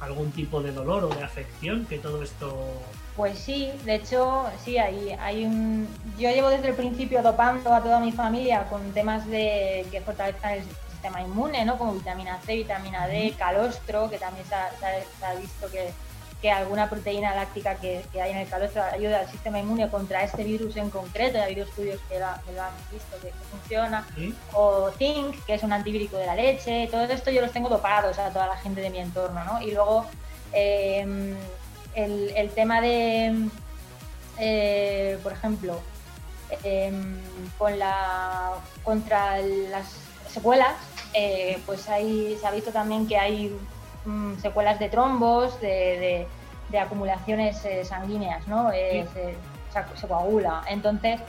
[0.00, 2.54] algún tipo de dolor o de afección que todo esto
[3.16, 5.88] pues sí, de hecho, sí, hay, hay un...
[6.18, 10.52] Yo llevo desde el principio dopando a toda mi familia con temas de que fortalezcan
[10.52, 11.78] el sistema inmune, ¿no?
[11.78, 14.54] Como vitamina C, vitamina D, calostro, que también se
[15.24, 15.94] ha visto que
[16.46, 20.44] que alguna proteína láctica que, hay en el calostro ayuda al sistema inmune contra este
[20.44, 24.06] virus en concreto, ha habido estudios que, lo han visto que, funciona,
[24.52, 28.16] o zinc, que es un antivírico de la leche, todo esto yo los tengo dopados
[28.20, 29.60] a toda la gente de mi entorno, ¿no?
[29.60, 30.06] Y luego
[30.52, 31.34] em,
[31.96, 33.48] el, tema de,
[34.38, 35.80] eh, por ejemplo,
[36.62, 37.18] em,
[37.58, 38.52] con la,
[38.84, 39.96] contra las
[40.32, 40.76] secuelas,
[41.12, 43.52] eh, pues hay, se ha visto también que hay
[44.06, 46.26] mm, secuelas de trombos, de,
[46.80, 48.70] acumulaciones eh, sanguíneas, ¿no?
[48.70, 49.06] se,
[49.72, 50.62] se, coagula.
[50.68, 51.20] Entonces,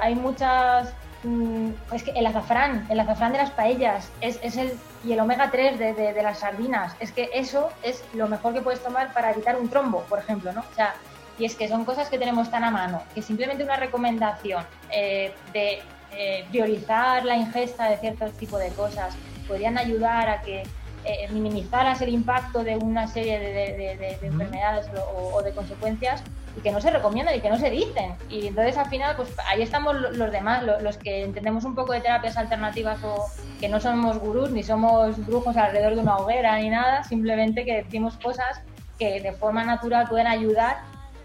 [0.00, 0.94] hay muchas
[1.26, 5.50] Mm, es que el azafrán, el azafrán de las paellas es, el, y el omega
[5.50, 9.56] 3 de, las sardinas, es que eso es lo mejor que puedes tomar para evitar
[9.58, 10.60] un trombo, por ejemplo, ¿no?
[10.60, 10.94] O sea,
[11.36, 15.34] y es que son cosas que tenemos tan a mano que simplemente una recomendación eh,
[15.52, 15.82] de
[16.12, 19.16] eh, priorizar la ingesta de cierto tipo de cosas
[19.48, 20.62] podrían ayudar a que
[21.06, 26.20] eh, minimizaras el impacto de una serie de, enfermedades o, de consecuencias
[26.56, 28.14] y que no se recomiendan y que no se dicen.
[28.28, 32.00] Y entonces al final, pues ahí estamos los demás, los que entendemos un poco de
[32.00, 33.26] terapias alternativas o
[33.60, 37.84] que no somos gurús ni somos brujos alrededor de una hoguera ni nada, simplemente que
[37.84, 38.60] decimos cosas
[38.98, 40.78] que de forma natural pueden ayudar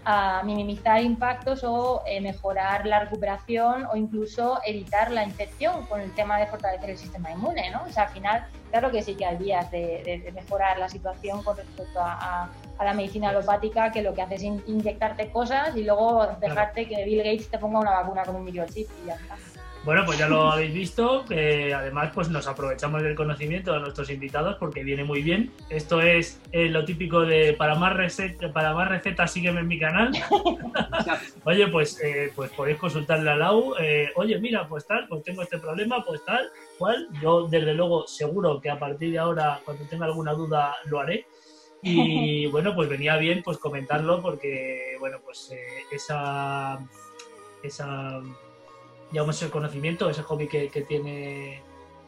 [0.04, 6.12] a minimizar impactos o eh, mejorar la recuperación o incluso evitar la infección con el
[6.14, 7.84] tema de fortalecer el sistema inmune, ¿no?
[7.86, 11.56] O sea, al final, claro que sí que hay vías de, mejorar la situación con
[11.56, 12.48] respecto a,
[12.82, 17.18] la medicina alopática que lo que hace es inyectarte cosas y luego dejarte que Bill
[17.18, 19.36] Gates te ponga una vacuna con un microchip y ya está.
[19.84, 24.10] Bueno, pues ya lo habéis visto, que además pues nos aprovechamos del conocimiento de nuestros
[24.10, 25.52] invitados porque viene muy bien.
[25.70, 28.16] Esto es eh, lo típico de para más,
[28.54, 30.12] para más recetas sígueme en mi canal.
[31.44, 33.74] Oye, pues, eh, pues podéis consultarle a Lau.
[33.80, 37.08] Eh, oye, mira, pues tal, pues tengo este problema, pues tal, cual.
[37.20, 41.26] Yo desde luego seguro que a partir de ahora, cuando tenga alguna duda, lo haré.
[41.82, 45.52] Y bueno, pues venía bien pues comentarlo porque, bueno, pues
[45.90, 46.78] esa...
[47.64, 48.22] esa
[49.12, 51.62] digamos, ese conocimiento, ese hobby que, tiene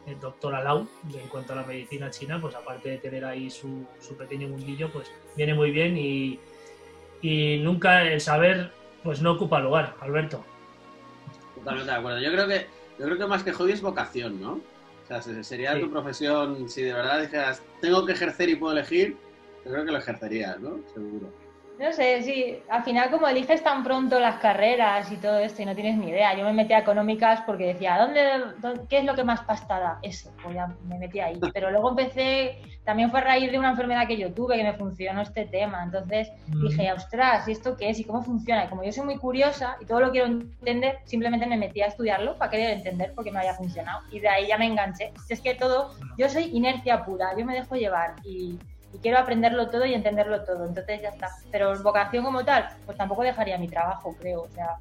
[0.07, 3.85] el doctor Alau en cuanto a la medicina china, pues aparte de tener ahí su,
[4.17, 6.39] pequeño mundillo, pues viene muy bien y,
[7.61, 8.71] nunca el saber
[9.03, 10.43] pues no ocupa lugar, Alberto.
[11.55, 12.19] Totalmente de acuerdo.
[12.19, 12.67] Yo creo que,
[12.99, 14.53] yo creo que más que hobby es vocación, ¿no?
[14.53, 19.15] O sea, sería tu profesión, si de verdad dijeras, tengo que ejercer y puedo elegir,
[19.63, 20.79] yo creo que lo ejercerías, ¿no?
[20.93, 21.44] Seguro.
[21.77, 25.65] No sé, sí, al final como eliges tan pronto las carreras y todo esto y
[25.65, 29.13] no tienes ni idea, yo me metí a económicas porque decía, ¿dónde, qué es lo
[29.13, 29.99] que más pastada?
[30.01, 31.37] Eso, pues ya me metí ahí.
[31.53, 34.73] Pero luego empecé, también fue a raíz de una enfermedad que yo tuve que me
[34.73, 35.83] funcionó este tema.
[35.83, 37.99] Entonces dije, ostras, ¿y esto qué es?
[37.99, 38.65] ¿Y cómo funciona?
[38.65, 41.87] Y como yo soy muy curiosa y todo lo quiero entender, simplemente me metí a
[41.87, 43.99] estudiarlo para querer entender por qué me había funcionado.
[44.11, 45.11] Y de ahí ya me enganché.
[45.27, 48.57] Es que todo, yo soy inercia pura, yo me dejo llevar y
[48.95, 51.29] y quiero aprenderlo todo y entenderlo todo, entonces ya está.
[51.51, 54.77] Pero vocación como tal, pues tampoco dejaría mi trabajo, creo, o sea,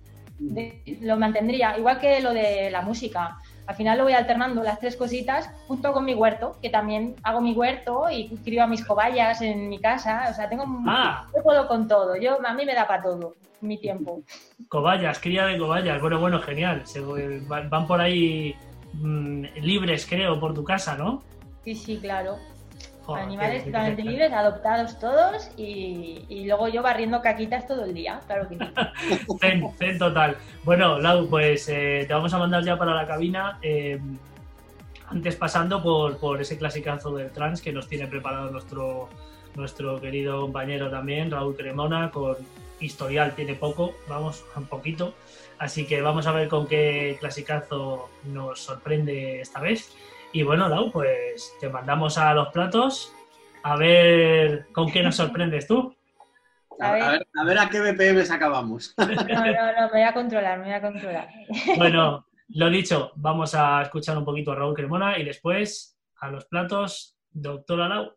[1.01, 3.39] lo mantendría, igual que lo de la música.
[3.67, 7.41] Al final lo voy alternando las tres cositas junto con mi huerto, que también hago
[7.41, 10.27] mi huerto y crío a mis cobayas en mi casa.
[10.31, 11.27] O sea, tengo ah.
[11.35, 12.17] yo puedo con todo.
[12.17, 14.21] Yo a mí me da para todo mi tiempo.
[14.69, 15.99] Cobayas, cría de cobayas.
[16.01, 16.87] Bueno, bueno, genial.
[16.87, 18.55] Se, van por ahí
[18.93, 21.23] mm, libres, creo, por tu casa, ¿no?
[21.65, 22.37] Sí, sí, claro
[23.09, 28.57] animales totalmente libres, adoptados todos y, luego yo barriendo caquitas todo el día, claro que
[28.57, 28.65] sí.
[29.79, 30.37] zen, total.
[30.63, 33.59] Bueno, Lau, pues eh, te vamos a mandar ya para la cabina.
[33.63, 34.01] Eh,
[35.09, 39.09] antes pasando por, por ese clasicazo del trans que nos tiene preparado nuestro,
[39.55, 42.37] nuestro querido compañero también, Raúl Cremona, con
[42.81, 45.15] historial tiene poco, vamos, un poquito.
[45.59, 49.95] Así que vamos a ver con qué clasicazo nos sorprende esta vez.
[50.35, 53.15] Y bueno, Lau, pues te mandamos a los platos
[53.63, 55.95] a ver con qué nos sorprendes tú.
[56.81, 58.93] A ver, a ver a, qué BPM acabamos.
[58.99, 61.29] No, no, no, me voy a controlar, me voy a controlar.
[61.77, 66.47] Bueno, lo dicho, vamos a escuchar un poquito a Raúl Cremona y después a los
[66.47, 68.17] platos, doctora Lau.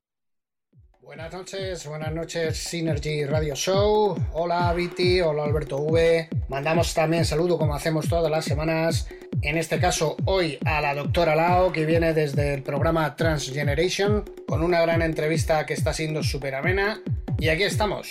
[0.99, 4.18] Buenas noches, buenas noches Synergy Radio Show.
[4.34, 6.30] Hola Viti, hola Alberto V.
[6.49, 9.07] Mandamos también saludo como hacemos todas las semanas.
[9.41, 14.63] En este caso hoy a la doctora Lao que viene desde el programa Transgeneration con
[14.63, 16.99] una gran entrevista que está siendo súper amena.
[17.39, 18.09] Y aquí estamos.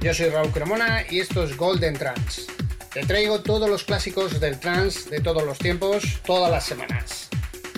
[0.00, 2.46] Yo soy Raúl Cremona y esto es Golden Trans.
[2.92, 7.28] Te traigo todos los clásicos del trans de todos los tiempos, todas las semanas.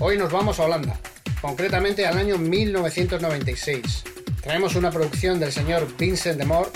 [0.00, 0.98] Hoy nos vamos a Holanda,
[1.40, 4.04] concretamente al año 1996
[4.42, 6.70] Traemos una producción del señor Vincent de Moore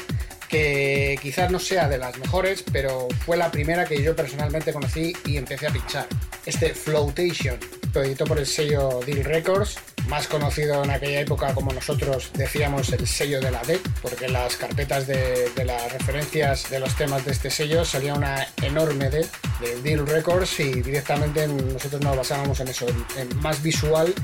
[0.49, 5.13] que quizás no sea de las mejores, pero fue la primera que yo personalmente conocí
[5.25, 6.07] y empecé a pinchar.
[6.45, 7.59] Este Flotation,
[7.93, 9.77] lo editó por el sello Deal Records,
[10.09, 14.35] más conocido en aquella época como nosotros decíamos el sello de la D, porque en
[14.35, 19.27] las carpetas de, las referencias de los temas de este sello salía una enorme D
[19.61, 22.87] de Deal Records y directamente nosotros nos basábamos en eso,
[23.17, 24.15] en más visual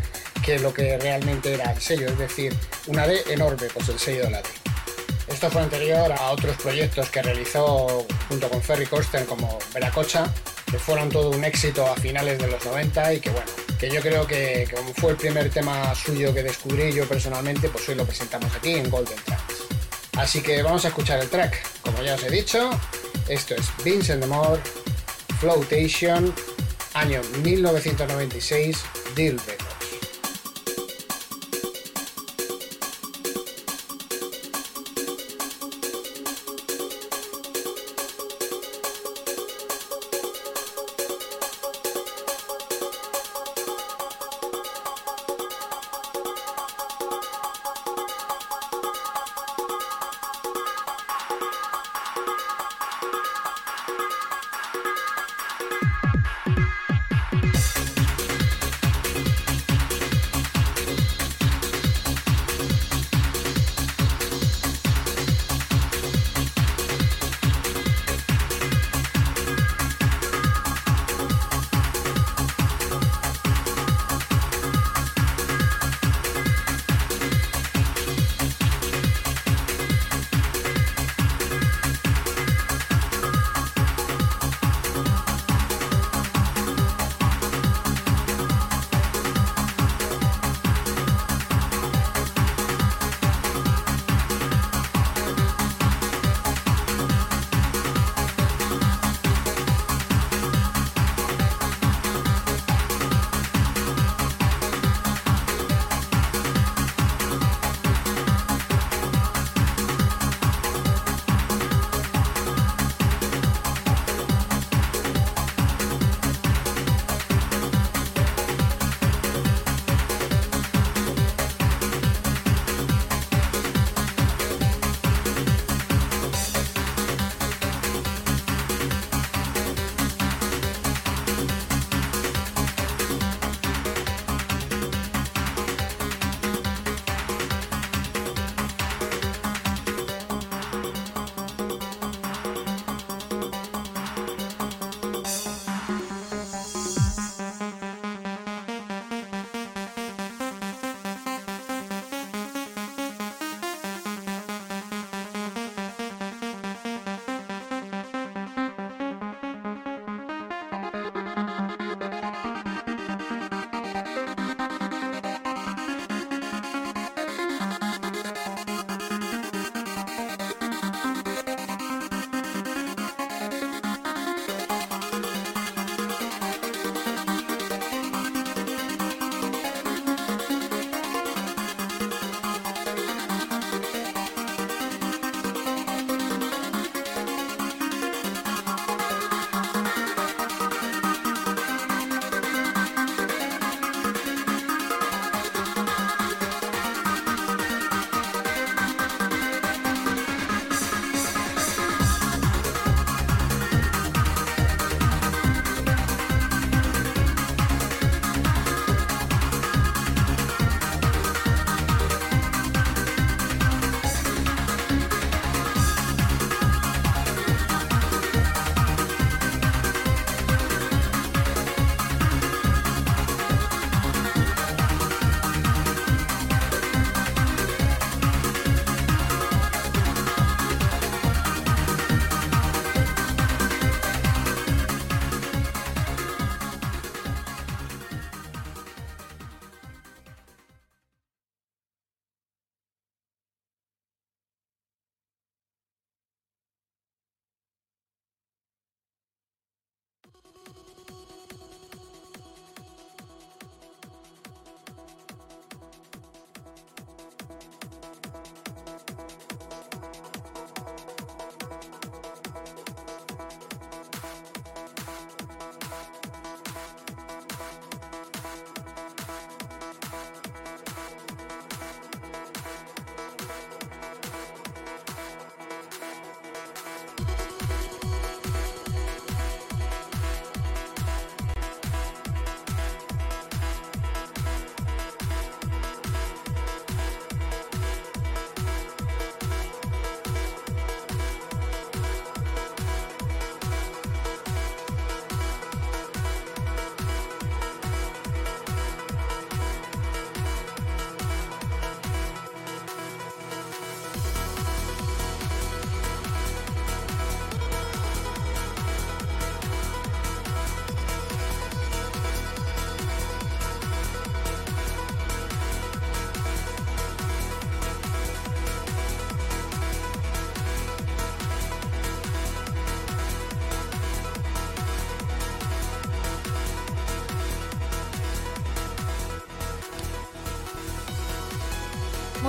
[0.45, 2.55] que lo que realmente era el sello, es decir,
[2.87, 4.62] una D enorme, pues el sello de la D.
[5.29, 10.33] Esto fue anterior a otros proyectos que realizó junto con Ferry Corsten como Veracocha,
[10.71, 13.47] que fueron todo un éxito a finales de los 90 y que bueno,
[13.79, 17.89] que yo creo que, como fue el primer tema suyo que descubrí yo personalmente, pues
[17.89, 19.65] hoy lo presentamos aquí en Golden Tracks.
[20.17, 21.81] Así que vamos a escuchar el track.
[21.83, 22.71] Como ya os he dicho,
[23.29, 24.61] esto es Vincent Moore,
[25.41, 26.35] Flotation,
[26.95, 28.79] año 1996,
[29.17, 29.41] Deal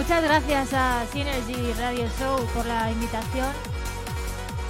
[0.04, 3.48] Muchas gracias a Synergy Radio Show por la invitación.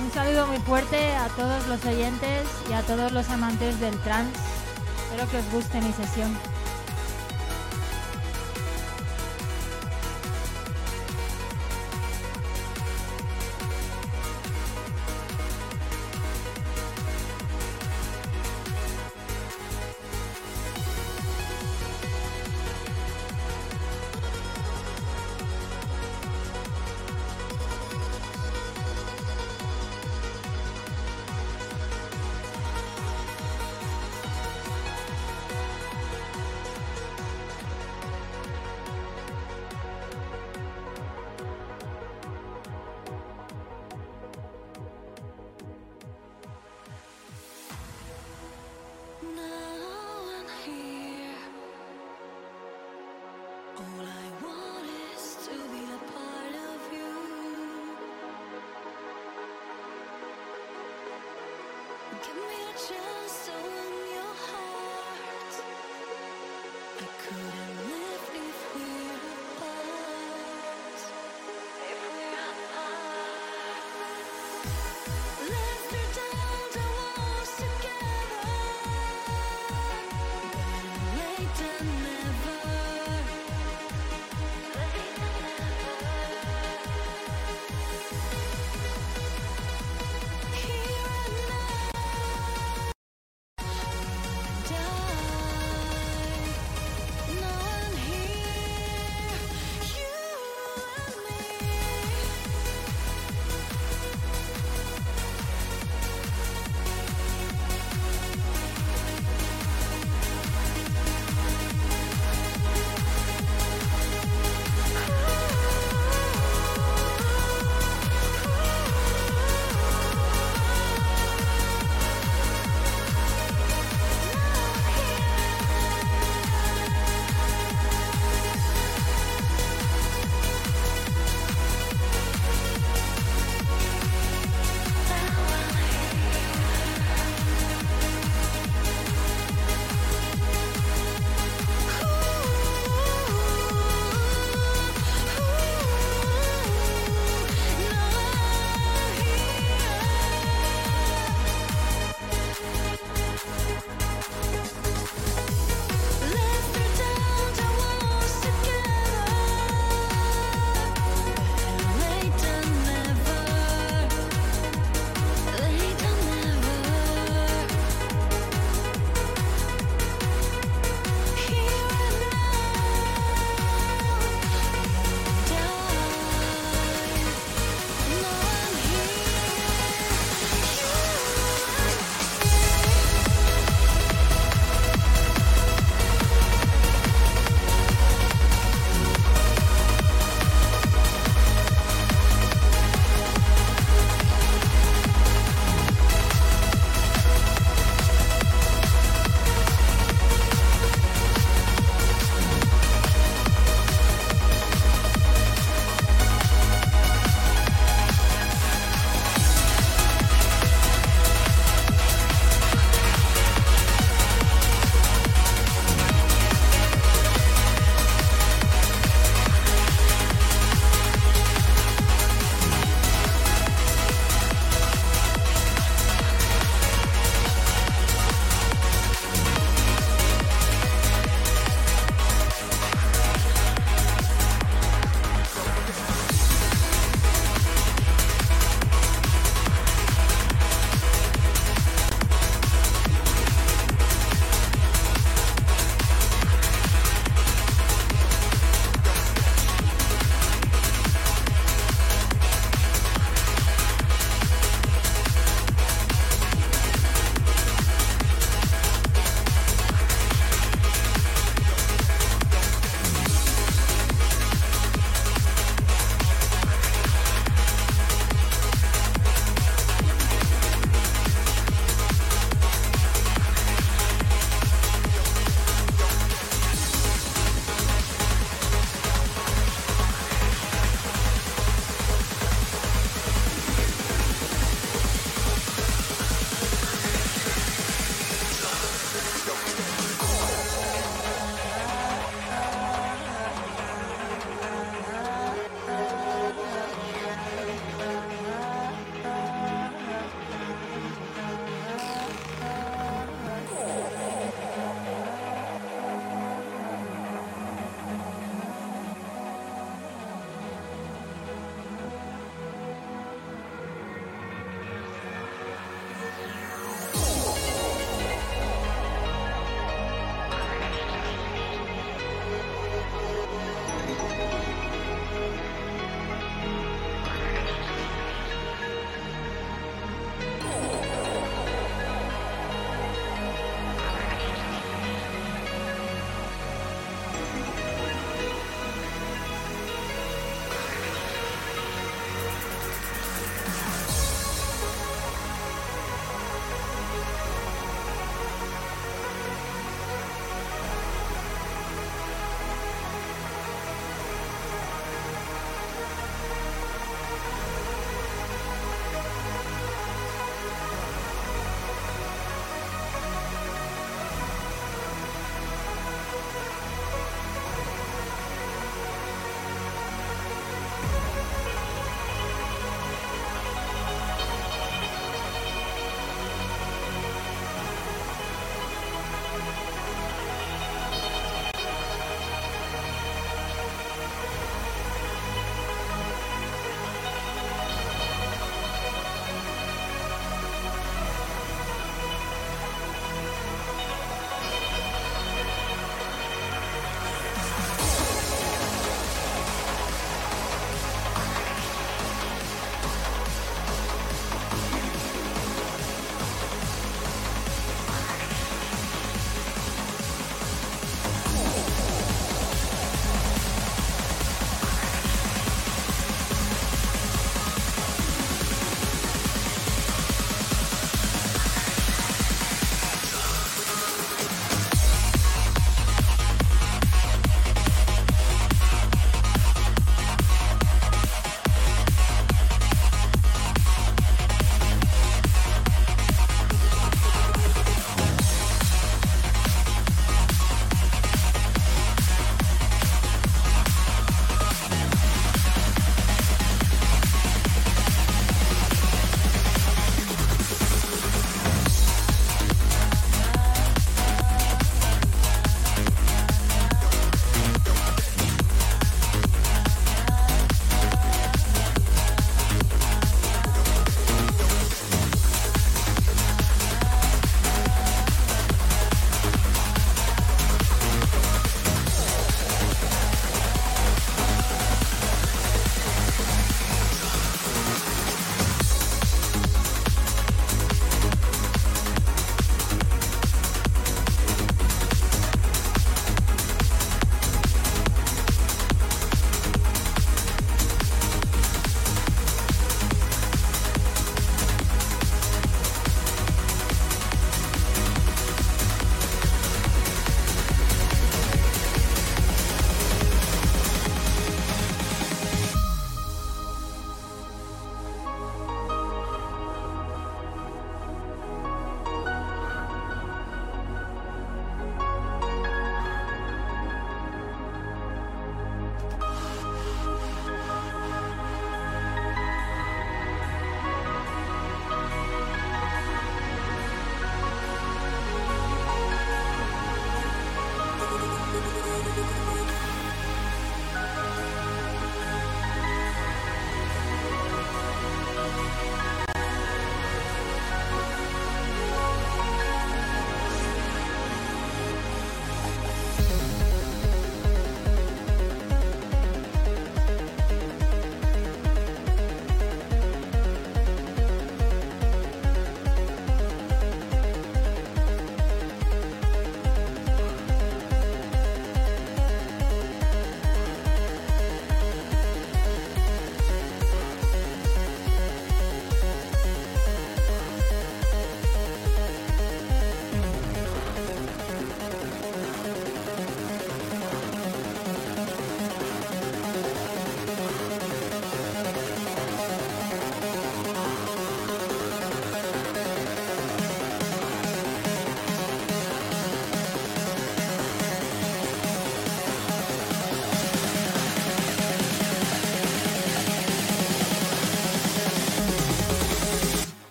[0.00, 4.38] Un saludo muy fuerte a todos los oyentes y a todos los amantes del trance.
[5.02, 6.55] Espero que os guste mi sesión.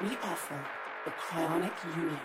[0.00, 0.58] we offer
[1.04, 2.18] the chronic union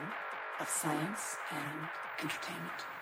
[0.61, 1.89] of science and
[2.21, 2.94] entertainment.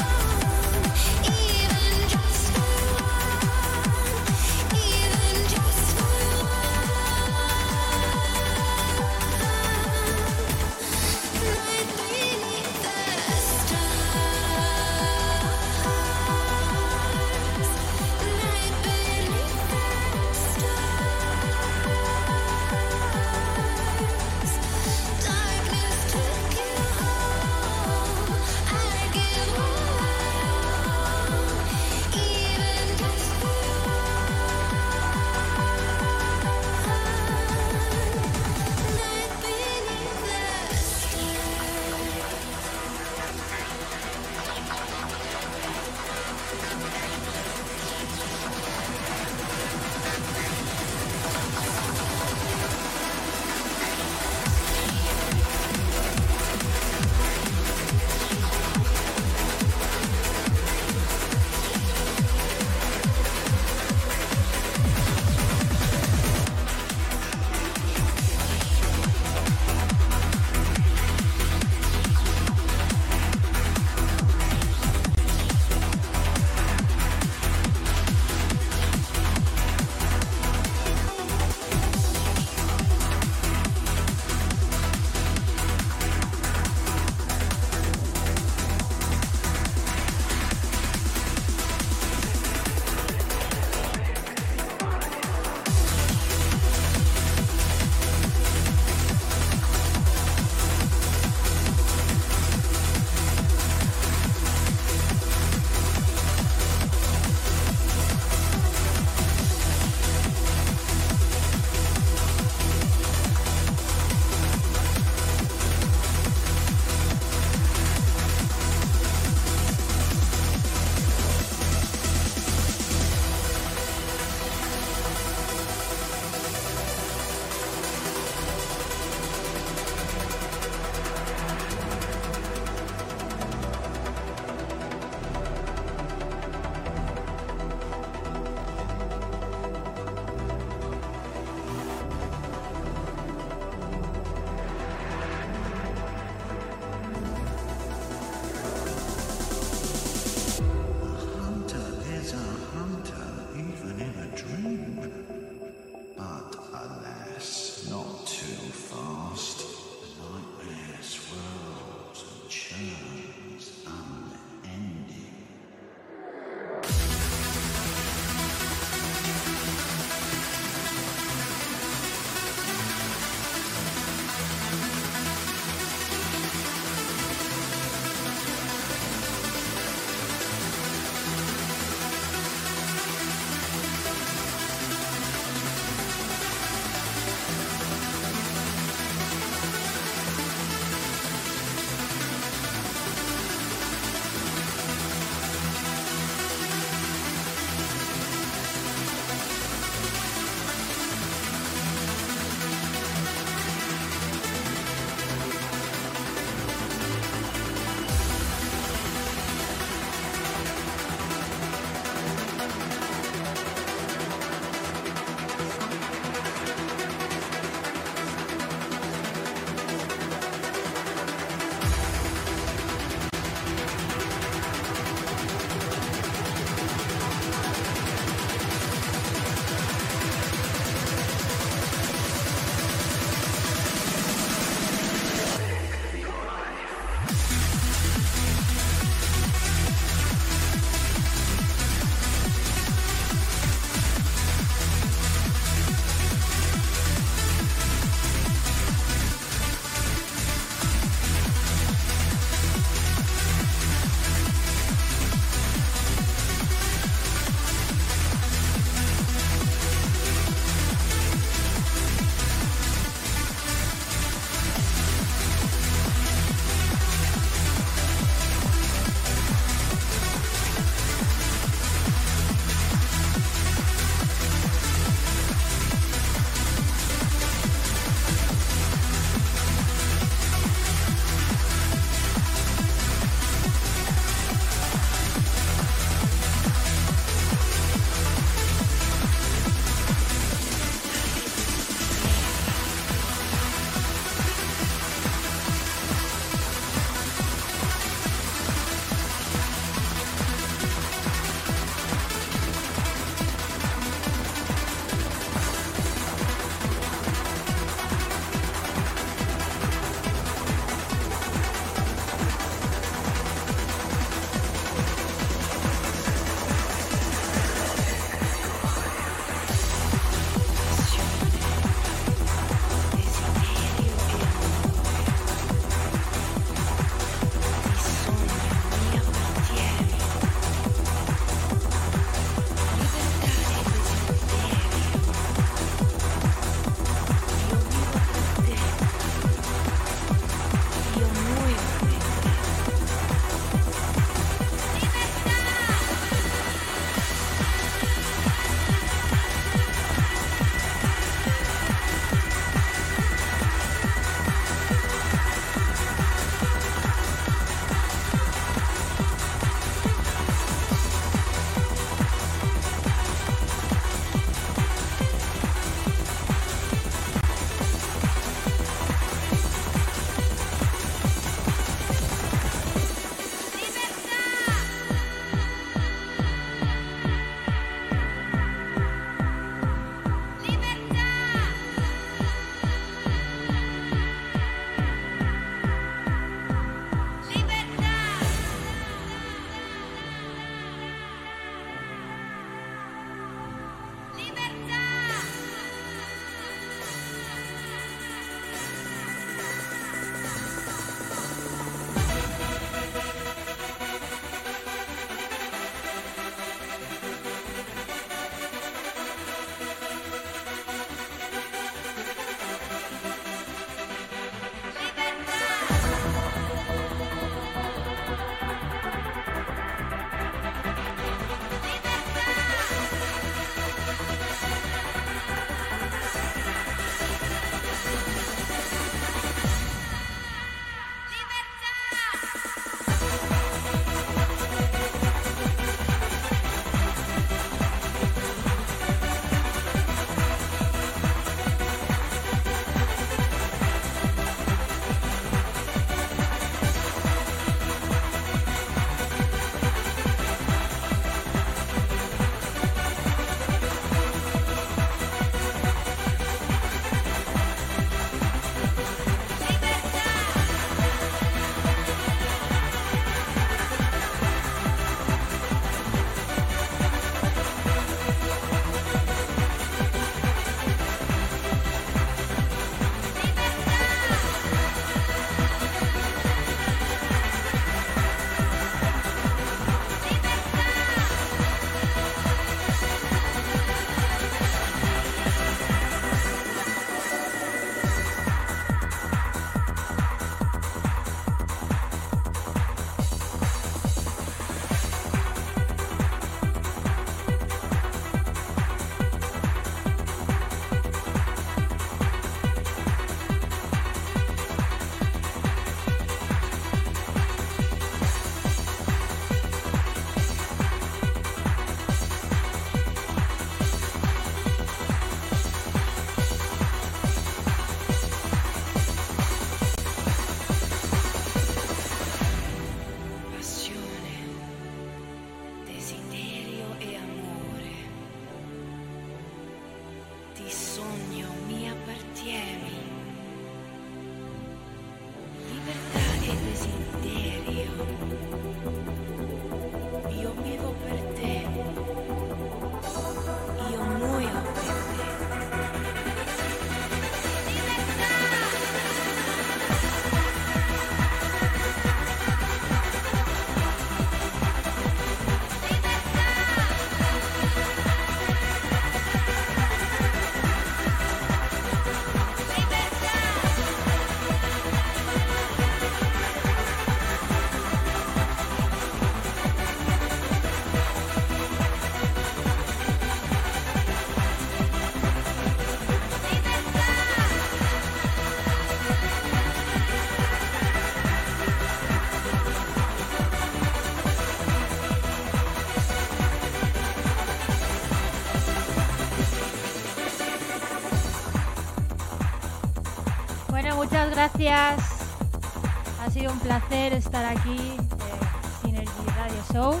[596.64, 600.00] Placer estar aquí en Synergy Radio Show.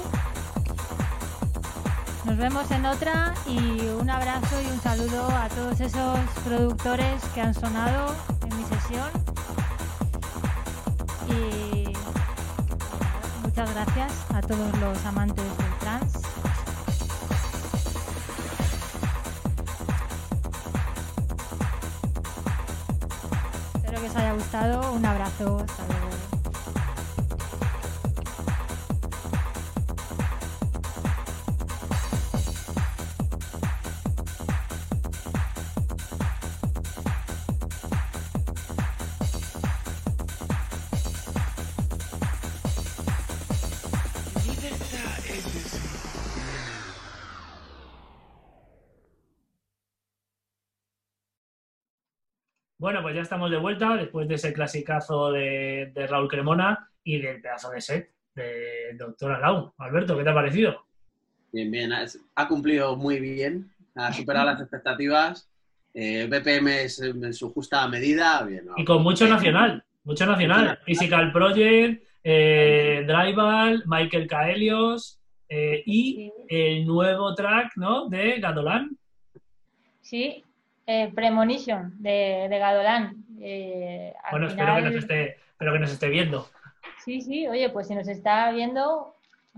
[2.24, 7.42] Nos vemos en otra y un abrazo y un saludo a todos esos productores que
[7.42, 9.10] han sonado en mi sesión.
[11.28, 11.92] Y
[13.42, 16.14] muchas gracias a todos los amantes del trans.
[23.74, 24.92] Espero que os haya gustado.
[24.92, 25.66] Un abrazo.
[53.24, 57.80] Estamos de vuelta después de ese clasicazo de, de Raúl Cremona y del pedazo de
[57.80, 59.74] set de Doctor Alau.
[59.78, 60.84] Alberto, ¿qué te ha parecido?
[61.52, 65.48] Bien, bien, ha, cumplido muy bien, ha superado las expectativas.
[65.92, 68.42] Eh, BPM es en su justa medida.
[68.42, 68.74] Bien, ¿no?
[68.76, 70.80] Y con mucho nacional, mucho nacional.
[70.84, 78.08] Physical Project, eh, Drival, Michael Caelios eh, y el nuevo track ¿no?
[78.08, 78.96] de Gadolán.
[80.00, 80.42] Sí,
[80.86, 83.16] eh, Premonition de, de Gadolán.
[83.40, 86.46] Eh, Bueno, espero final- que, nos esté, espero que nos esté viendo.
[87.04, 89.14] Sí, sí, oye, pues si nos está viendo,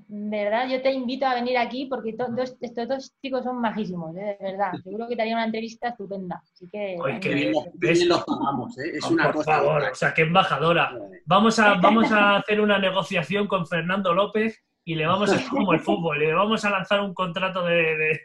[0.09, 3.61] de verdad, yo te invito a venir aquí porque to- dos- estos dos chicos son
[3.61, 4.37] majísimos, ¿eh?
[4.41, 4.73] de verdad.
[4.85, 6.43] Seguro que te haría una entrevista estupenda.
[6.53, 6.97] Así que.
[7.05, 8.09] Ay, qué Qué bien, bien.
[8.09, 8.91] los- pagamos, ¿eh?
[8.97, 9.53] Es Oh, una por cosa.
[9.59, 10.91] favor, o sea, qué embajadora.
[11.27, 15.73] Vamos a, vamos a hacer una negociación con Fernando López y le vamos a como
[15.73, 18.21] el fútbol, le vamos a lanzar un contrato de, de,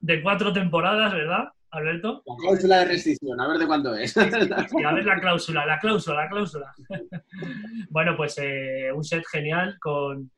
[0.00, 2.22] de cuatro temporadas, ¿verdad, Alberto?
[2.26, 4.16] La cláusula de rescisión, a ver de cuándo es.
[4.16, 6.74] Y a ver la cláusula, la cláusula, la cláusula.
[7.90, 10.30] bueno, pues eh, un set genial con,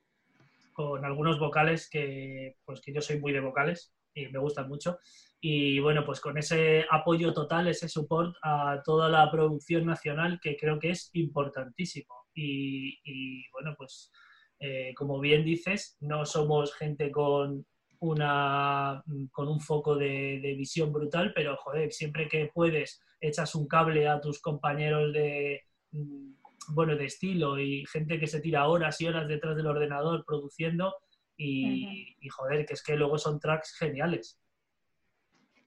[0.73, 4.99] con algunos vocales que, pues que yo soy muy de vocales y me gustan mucho.
[5.41, 10.57] Y bueno, pues con ese apoyo total, ese support a toda la producción nacional que
[10.57, 12.15] creo que es importantísimo.
[12.35, 14.13] Y, y, bueno, pues
[14.59, 17.67] eh, como bien dices, no somos gente con
[18.01, 23.69] una con un foco de, de visión brutal, pero joder, siempre que puedes echas un
[23.69, 25.63] cable a tus compañeros de
[25.93, 26.33] mm,
[26.69, 30.95] bueno de estilo y gente que se tira horas y horas detrás del ordenador produciendo
[31.37, 34.39] y, y joder, que es que luego son tracks geniales.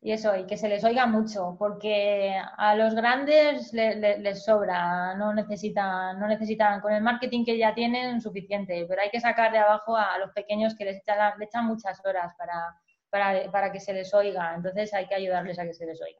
[0.05, 4.43] Y eso, y que se les oiga mucho, porque a los grandes le- le- les
[4.43, 9.21] sobra, no necesitan, no necesitan, con el marketing que ya tienen, suficiente, pero hay que
[9.21, 12.75] sacar de abajo a los pequeños que les echan, le echan muchas horas para,
[13.09, 16.19] para, para que se les oiga, entonces hay que ayudarles a que se les oiga.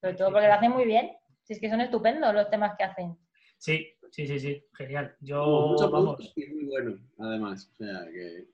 [0.00, 1.12] Sobre todo porque lo hacen muy bien,
[1.44, 3.16] si es que son estupendos los temas que hacen.
[3.56, 5.14] Sí, sí, sí, sí, genial.
[5.20, 7.70] Yo, Mucho vamos, y muy bueno, además.
[7.72, 8.46] O sea, que.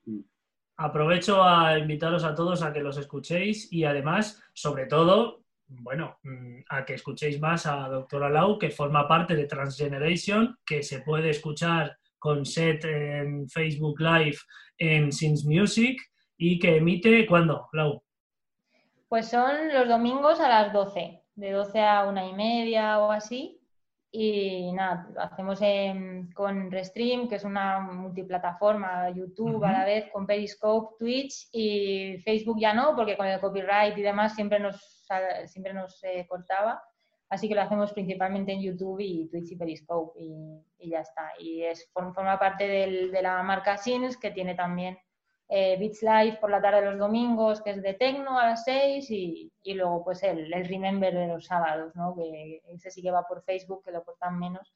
[0.78, 6.60] Aprovecho a invitaros a todos a que los escuchéis y además, sobre todo, bueno, mm,
[6.70, 11.30] a que escuchéis más a Doctora Lau, que forma parte de Transgeneration, que se puede
[11.30, 14.38] escuchar con set en Facebook Live
[14.78, 16.00] en Sins Music
[16.36, 18.00] y que emite, ¿cuándo, Lau?
[19.08, 23.57] Pues son los domingos a las 12, de 12 a una y media o así.
[24.10, 30.10] Y nada, lo hacemos en- con Restream, que es una multiplataforma, YouTube a la vez,
[30.10, 35.06] con Periscope, Twitch y Facebook ya no, porque con el copyright y demás siempre nos,
[35.46, 36.82] siempre nos eh, cortaba.
[37.30, 41.32] Así que lo hacemos principalmente en YouTube y Twitch y Periscope y, y ya está.
[41.38, 44.96] Y es, form- forma parte del- de la marca Sins, que tiene también
[45.48, 48.64] eh, Beach Live por la tarde de los domingos, que es de Tecno a las
[48.64, 52.14] 6, y, y luego pues el, el Remember de los sábados, ¿no?
[52.14, 54.74] que ese sí que va por Facebook, que lo cortan menos.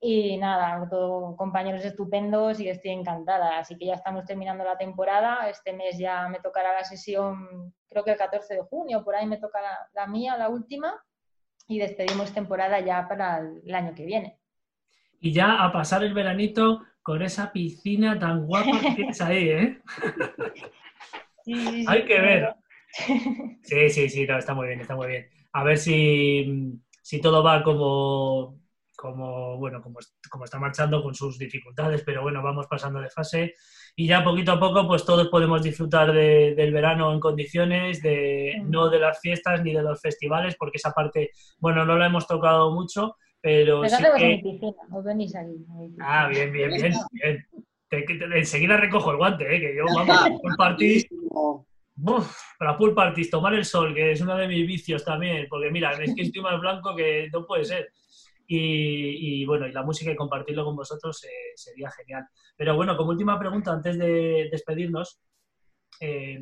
[0.00, 3.58] Y nada, todo, compañeros estupendos y estoy encantada.
[3.58, 5.48] Así que ya estamos terminando la temporada.
[5.48, 9.26] Este mes ya me tocará la sesión, creo que el 14 de junio, por ahí
[9.26, 11.02] me toca la, la mía, la última.
[11.66, 14.38] Y despedimos temporada ya para el, el año que viene.
[15.20, 19.82] Y ya a pasar el veranito con esa piscina tan guapa que tienes ahí, ¿eh?
[21.42, 22.54] Sí, sí, sí, Hay que ver.
[23.62, 25.26] Sí, sí, sí, no, está muy bien, está muy bien.
[25.52, 28.60] A ver si, si todo va como,
[28.96, 29.98] como, bueno, como,
[30.30, 33.54] como está marchando con sus dificultades, pero bueno, vamos pasando de fase
[33.96, 38.60] y ya poquito a poco pues todos podemos disfrutar de- del verano en condiciones, de,
[38.64, 42.26] no de las fiestas ni de los festivales, porque esa parte, bueno, no la hemos
[42.26, 44.24] tocado mucho, pero sí que...
[44.24, 45.52] en mi piscina, os venís aquí.
[46.00, 47.46] Ah, bien, bien, bien, bien.
[47.88, 49.60] Te- que te- enseguida recojo el guante, ¿eh?
[49.60, 54.34] que yo, vamos, pool party, uf, para pool parties, tomar el sol, que es uno
[54.36, 57.90] de mis vicios también, porque mira, es que estoy más blanco que no puede ser.
[58.46, 62.24] Y, y, bueno, y la música y compartirlo con vosotros eh, sería genial.
[62.56, 65.20] Pero bueno, como última pregunta, antes de despedirnos,
[66.00, 66.40] eh,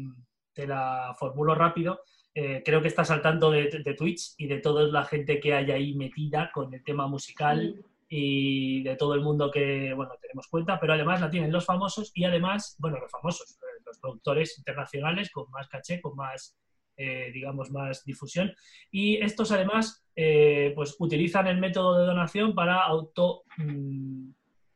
[0.53, 2.01] te la formulo rápido.
[2.35, 5.53] Eh, creo que estás al tanto de, de Twitch y de toda la gente que
[5.55, 10.47] hay ahí metida con el tema musical y de todo el mundo que, bueno, tenemos
[10.47, 14.59] cuenta, pero además la tienen los famosos y además, bueno, los famosos, eh, los productores
[14.59, 16.55] internacionales con más caché, con más,
[16.99, 18.53] eh, digamos, más difusión.
[18.91, 24.33] Y estos además, eh, pues utilizan el método de donación para auto mm,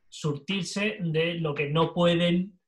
[0.09, 2.59] surtirse de lo que no pueden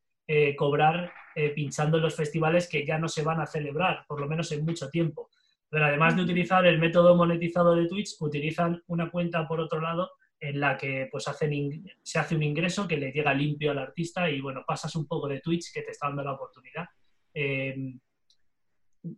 [0.56, 4.28] cobrar eh, pinchando en los festivales que ya no se van a celebrar, por lo
[4.28, 5.30] menos en mucho tiempo.
[5.70, 10.12] Pero además de utilizar el método monetizado de Twitch, utilizan una cuenta por otro lado
[10.38, 14.30] en la que pues hacen se hace un ingreso que le llega limpio al artista
[14.30, 16.88] y bueno, pasas un poco de Twitch que te está dando la oportunidad.
[17.34, 17.94] Eh,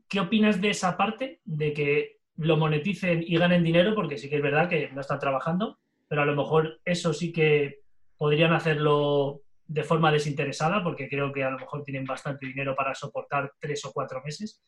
[0.07, 1.41] ¿Qué opinas de esa parte?
[1.43, 5.19] De que lo moneticen y ganen dinero, porque sí que es verdad que no están
[5.19, 7.79] trabajando, pero a lo mejor eso sí que
[8.15, 9.41] podrían hacerlo
[9.71, 13.85] de forma desinteresada, porque creo que a lo mejor tienen bastante dinero para soportar tres
[13.85, 14.61] o cuatro meses.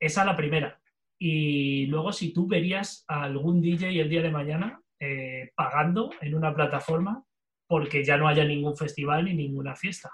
[0.00, 0.80] Esa la primera.
[1.18, 6.34] Y luego, si tú verías a algún DJ el día de mañana eh, pagando en
[6.34, 7.22] una plataforma
[7.68, 10.10] porque ya no haya ningún festival ni ninguna fiesta.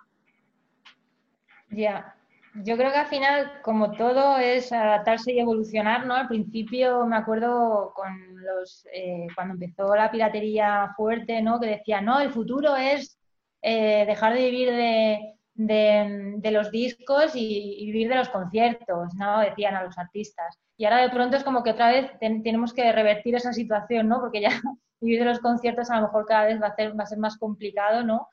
[1.70, 2.14] Ya,
[2.62, 6.14] yo creo que al final, como todo, es adaptarse y evolucionar, ¿no?
[6.14, 8.12] Al principio me acuerdo con
[8.44, 11.58] los, eh, cuando empezó la piratería fuerte, ¿no?
[11.58, 13.18] Que decía, no, el futuro es
[13.62, 19.40] eh, dejar de vivir de, de, los discos y, vivir de los conciertos, ¿no?
[19.40, 20.58] Decían a los artistas.
[20.76, 24.08] Y ahora de pronto es como que otra vez ten- tenemos que revertir esa situación,
[24.08, 24.20] ¿no?
[24.20, 24.50] Porque ya
[25.00, 27.18] vivir de los conciertos a lo mejor cada vez va a ser, va a ser
[27.18, 28.28] más complicado, ¿no?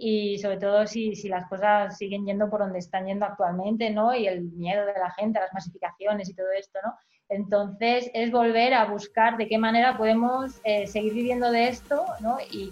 [0.00, 4.14] y sobre todo si, si las cosas siguen yendo por donde están yendo actualmente, ¿no?
[4.14, 6.94] Y el miedo de la gente las masificaciones y todo esto, ¿no?
[7.28, 12.38] Entonces es volver a buscar de qué manera podemos eh, seguir viviendo de esto, ¿no?
[12.50, 12.70] Y,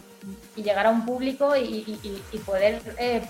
[0.55, 3.27] y llegar a un público y, y- y- y poder eh,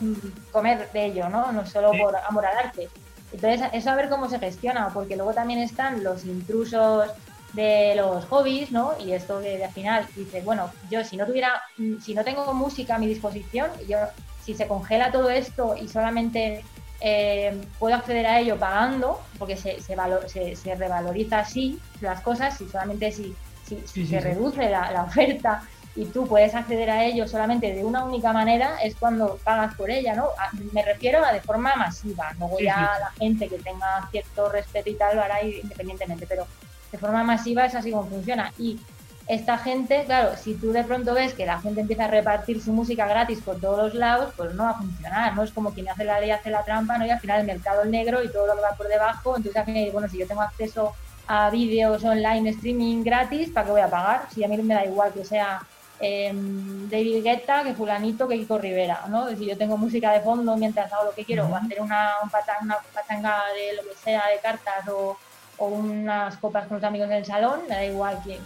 [0.51, 1.53] comer de ello, ¿no?
[1.53, 1.99] No solo Sí.
[1.99, 2.91] por amor al arte.
[3.31, 7.11] Entonces, eso a ver cómo se gestiona, porque luego también están los intrusos
[7.53, 8.93] de los hobbies, ¿no?
[8.99, 12.53] Y esto que al final dices, bueno, yo si no tuviera, mm, si no tengo
[12.55, 13.99] música a mi disposición, yo
[14.39, 16.65] si se congela todo esto y solamente
[17.01, 19.97] eh, puedo acceder a ello pagando, porque se, se,
[20.29, 24.69] se- se revaloriza así las cosas, y solamente si, si, si Sí, sí, se reduce
[24.71, 25.63] la, la oferta
[25.97, 29.91] y tú puedes acceder a ello solamente de una única manera, es cuando pagas por
[29.91, 30.25] ella, ¿no?
[30.39, 33.01] A- me refiero a de forma masiva, Sí, ya sí.
[33.01, 36.47] la gente que tenga cierto respeto y tal lo hará independientemente, pero
[36.93, 38.53] de forma masiva es así como funciona.
[38.59, 38.79] Y
[39.27, 42.73] esta gente, claro, si tú de pronto ves que la gente empieza a repartir su
[42.73, 45.43] música gratis por todos los lados, pues no va a funcionar, ¿no?
[45.43, 47.07] Es como quien hace la ley hace la trampa, ¿no?
[47.07, 49.57] Y al final el mercado es negro y todo lo que va por debajo, entonces
[49.57, 50.95] al final, bueno, si yo tengo acceso
[51.27, 54.27] a vídeos online streaming gratis, ¿para qué voy a pagar?
[54.33, 55.61] Si a mí me da igual que sea
[56.01, 59.29] eh, David Guetta que fulanito que Kiko Rivera, ¿no?
[59.29, 62.31] Si yo tengo música de fondo mientras hago lo que quiero, o hacer una, un
[62.63, 65.17] una patanga de lo que sea, de cartas o,
[65.59, 68.39] o unas copas con los amigos en el salón, me da igual que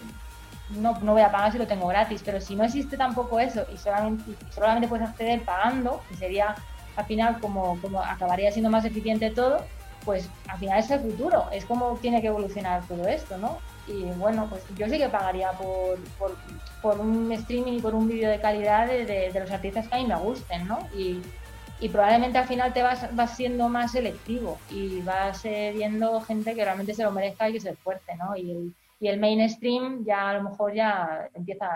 [0.70, 3.66] no, no voy a pagar si lo tengo gratis, pero si no existe tampoco eso
[3.72, 6.54] y solamente, y solamente puedes acceder pagando, que sería
[6.96, 9.64] al final como, como acabaría siendo más eficiente todo,
[10.04, 13.58] pues al final es el futuro, es como tiene que evolucionar todo esto, ¿no?
[13.84, 16.41] Y bueno, pues yo sí que pagaría por, por,
[16.81, 19.97] por un streaming y por un vídeo de calidad de, de- de los artistas que
[19.97, 20.89] a mí me gusten, ¿no?
[20.92, 21.33] Y,
[21.78, 26.55] y probablemente al final te vas, vas siendo más selectivo y vas eh, viendo gente
[26.55, 28.36] que realmente se lo merezca y que se esfuerce, ¿no?
[28.36, 31.68] Y el, y el mainstream ya a lo mejor ya empieza,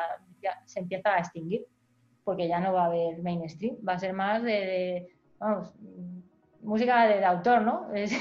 [0.42, 1.64] ya se empieza a extinguir,
[2.24, 5.08] porque ya no va a haber mainstream, va a ser más de, de-
[5.38, 5.74] vamos,
[6.60, 7.88] música de, de autor, ¿no?
[7.94, 8.12] Es-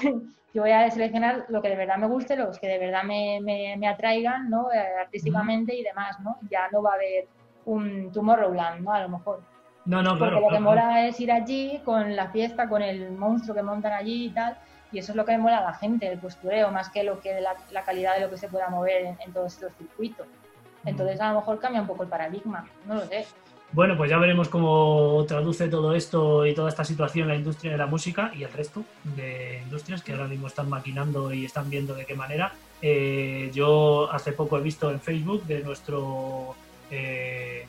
[0.53, 3.39] yo voy a seleccionar lo que de verdad me guste, los que de verdad me,
[3.41, 4.71] me- me atraigan, ¿no?
[4.71, 6.37] Eh, artísticamente y demás, ¿no?
[6.49, 7.27] Ya no va a haber
[7.65, 8.91] un Tomorrowland, ¿no?
[8.93, 9.41] A lo mejor.
[9.85, 10.35] No, no, Porque claro.
[10.35, 10.63] lo que claro.
[10.63, 14.57] mola es ir allí con la fiesta, con el monstruo que montan allí y tal.
[14.91, 17.41] Y eso es lo que mola a la gente, el postureo, más que lo que
[17.41, 20.27] la, la calidad de lo que se pueda mover en, en todos estos circuitos.
[20.85, 23.25] Entonces a lo mejor cambia un poco el paradigma, no lo sé.
[23.73, 27.79] Bueno, pues ya veremos cómo traduce todo esto y toda esta situación la industria de
[27.79, 31.95] la música y el resto de industrias que ahora mismo están maquinando y están viendo
[31.95, 32.53] de qué manera.
[32.83, 36.53] Eh, yo hace poco he visto en Facebook de nuestro
[36.91, 37.65] eh,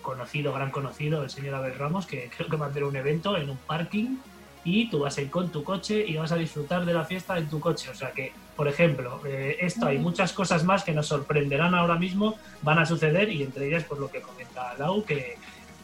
[0.00, 3.36] conocido, gran conocido, el señor Abel Ramos, que creo que va a hacer un evento
[3.36, 4.18] en un parking
[4.64, 7.36] y tú vas a ir con tu coche y vas a disfrutar de la fiesta
[7.36, 7.90] en tu coche.
[7.90, 11.96] O sea que, por ejemplo, eh, esto hay muchas cosas más que nos sorprenderán ahora
[11.96, 15.36] mismo, van a suceder y entre ellas, por lo que comenta Lau, que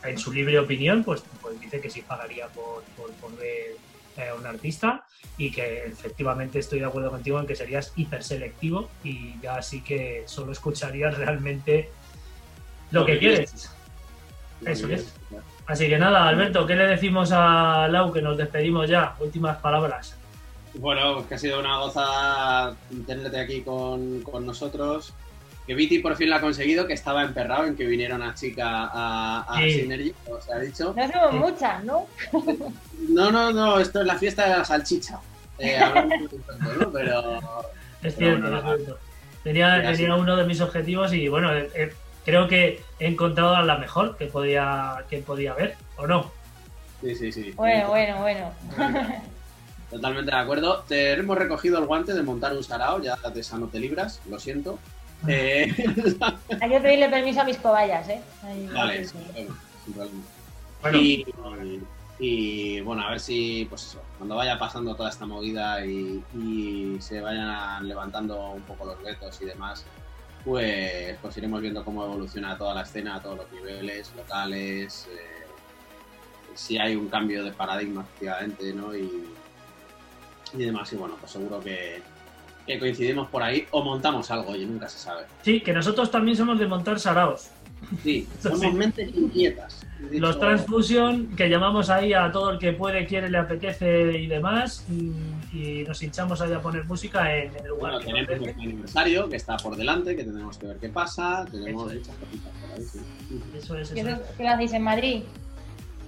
[0.04, 3.76] en su libre opinión, pues, pues dice que sí pagaría por, por, por ver
[4.16, 5.04] eh, a un artista
[5.36, 10.22] y que efectivamente estoy de acuerdo contigo en que serías hiperselectivo y ya sí que
[10.26, 11.90] solo escucharías realmente
[12.90, 13.70] lo, Lo que que quieres.
[14.64, 15.14] Eso es.
[15.68, 19.14] Así que nada, Alberto, ¿qué le decimos a Lau que nos despedimos ya?
[19.20, 20.16] Últimas palabras.
[20.74, 22.74] Bueno, pues que ha sido una goza
[23.06, 25.12] tenerte aquí con, con nosotros.
[25.66, 28.88] Que Viti por fin lo ha conseguido, que estaba emperrado en que viniera una chica
[28.90, 29.82] a, a Sí.
[29.82, 30.94] Synergy, como se ha dicho.
[30.96, 32.06] No somos muchas, ¿no?
[33.10, 35.20] No, no, no, esto es la fiesta de la salchicha.
[35.58, 35.78] Eh,
[36.32, 36.90] esto, ¿no?
[36.90, 37.38] Pero
[38.02, 38.98] Es Pero cierto, bueno, es cierto.
[39.44, 41.92] Tenía, tenía uno de mis objetivos y bueno, eh, eh,
[42.28, 46.30] creo que he encontrado a la mejor que podía, que podía haber, ¿o no?
[47.00, 47.52] sí, sí, sí.
[47.52, 48.52] Bueno, bueno, bueno.
[49.90, 50.84] Totalmente de acuerdo.
[50.86, 54.20] Te hemos recogido el guante de montar un sarao, ya de esa no te libras,
[54.28, 54.78] lo siento.
[55.26, 55.72] Eh,
[56.60, 58.20] Hay que pedirle permiso a mis cobayas, ¿eh?
[58.42, 59.16] Ahí, vale, sí,
[59.86, 60.20] sin problema.
[60.82, 61.24] Bueno, Y,
[62.18, 66.98] y, bueno, a ver si, pues eso, cuando vaya pasando toda esta movida y, y
[67.00, 69.86] se vayan levantando un poco los vetos y demás,
[70.48, 75.46] pues, pues iremos viendo cómo evoluciona toda la escena a todos los niveles, locales, eh,
[76.54, 78.96] si hay un cambio de paradigma, efectivamente, ¿no?
[78.96, 79.26] Y,
[80.54, 80.90] y demás.
[80.94, 82.00] Y bueno, pues seguro que,
[82.66, 85.26] que coincidimos por ahí o montamos algo y nunca se sabe.
[85.42, 87.50] sí, que nosotros también somos de montar saraos.
[88.02, 89.84] Sí, somos mentes inquietas.
[89.98, 94.26] Dicho- Los Transfusion, que llamamos ahí a todo el que puede, quiere, le apetece y
[94.28, 94.86] demás,
[95.52, 99.28] y nos hinchamos ahí a poner música en el lugar Bueno, que tenemos nuestro aniversario
[99.28, 102.08] que está por delante, que tenemos que ver qué pasa, tenemos Eso es.
[102.08, 102.98] muchas cositas por ahí, sí.
[103.56, 104.36] Eso es, ¿Qué, eso es- es.
[104.36, 105.22] qué lo hacéis en Madrid?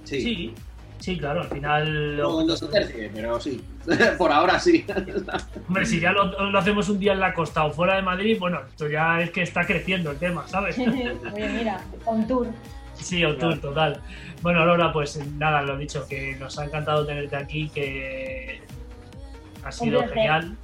[0.05, 0.55] Sí, Sí,
[1.01, 2.17] sí, claro, al final.
[2.17, 3.61] Luego cuando se tercie, pero sí,
[4.19, 4.85] por ahora sí.
[5.69, 8.37] Hombre, si ya lo, lo hacemos un día en la costa o fuera de Madrid,
[8.39, 10.79] bueno, esto ya es que está creciendo el tema, ¿sabes?
[10.79, 12.47] Oye, mira, on tour.
[13.01, 14.03] Sí, Otur, total.
[14.43, 18.61] Bueno, Laura, pues nada, lo dicho, que nos ha encantado tenerte aquí, que
[19.65, 20.57] ha sido genial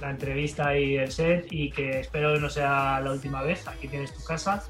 [0.00, 3.66] la entrevista y el set y que espero que no sea la última vez.
[3.68, 4.64] Aquí tienes tu casa.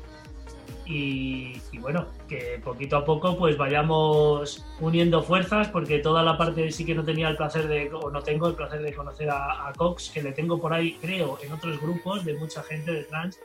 [0.85, 6.71] Y, y bueno, que poquito a poco pues vayamos uniendo fuerzas porque toda la parte
[6.73, 9.69] sí que no tenía el placer de, o no tengo el placer de conocer a,
[9.69, 13.05] a Cox, que le tengo por ahí, creo, en otros grupos de mucha gente de
[13.05, 13.39] trans.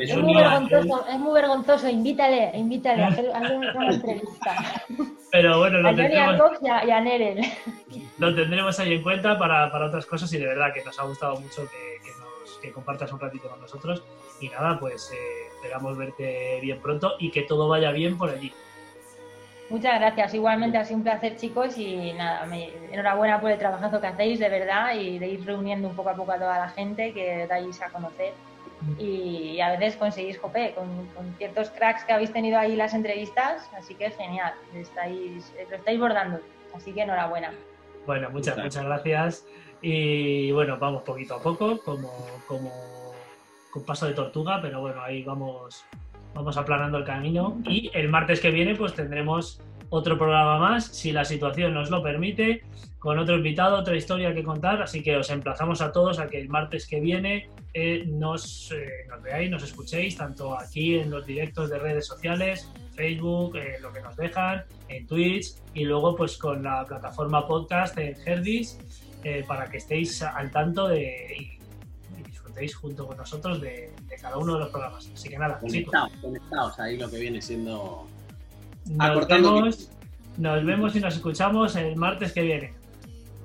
[0.00, 1.88] Es muy vergonzoso, es muy vergonzoso.
[1.88, 4.54] Invítale, invítale a hacer, hazle una entrevista.
[5.30, 7.40] Pero bueno, lo a tendremos, Cox y a, y a Nerel.
[8.18, 11.04] lo tendremos ahí en cuenta para, para otras cosas y de verdad que nos ha
[11.04, 14.02] gustado mucho que, que nos, que compartas un ratito con nosotros.
[14.40, 18.52] Y nada, pues eh, esperamos verte bien pronto y que todo vaya bien por allí.
[19.70, 20.34] Muchas gracias.
[20.34, 24.38] Igualmente ha sido un placer, chicos, y nada, me- enhorabuena por el trabajazo que hacéis,
[24.38, 27.46] de verdad, y de ir reuniendo un poco a poco a toda la gente que
[27.46, 28.34] dais a conocer.
[28.98, 33.68] Y a veces conseguís, jope, con, con ciertos cracks que habéis tenido ahí las entrevistas,
[33.76, 36.40] así que genial, estáis, lo estáis bordando.
[36.74, 37.52] Así que enhorabuena.
[38.06, 39.46] Bueno, muchas, Muchas muchas gracias.
[39.80, 42.10] Y bueno, vamos poquito a poco, como,
[42.46, 42.72] como
[43.70, 45.84] con paso de tortuga, pero bueno, ahí vamos,
[46.34, 47.58] vamos aplanando el camino.
[47.64, 52.02] Y el martes que viene, pues tendremos otro programa más, si la situación nos lo
[52.02, 52.64] permite,
[52.98, 54.80] con otro invitado, otra historia que contar.
[54.82, 59.04] Así que os emplazamos a todos a que el martes que viene eh, nos, eh,
[59.08, 63.92] nos veáis, nos escuchéis, tanto aquí en los directos de redes sociales, Facebook, eh, lo
[63.92, 68.78] que nos dejan, en Twitch y luego pues con la plataforma podcast en Herdis
[69.48, 74.36] para que estéis al tanto de, y, y disfrutéis junto con nosotros de, de cada
[74.36, 75.10] uno de los programas.
[75.12, 78.06] Así que nada, chicos, Conectados, conectados ahí lo que viene siendo.
[78.86, 79.90] nos Acortando vemos,
[80.36, 82.74] nos vemos y nos escuchamos el martes que viene.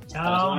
[0.07, 0.55] Hasta Chao.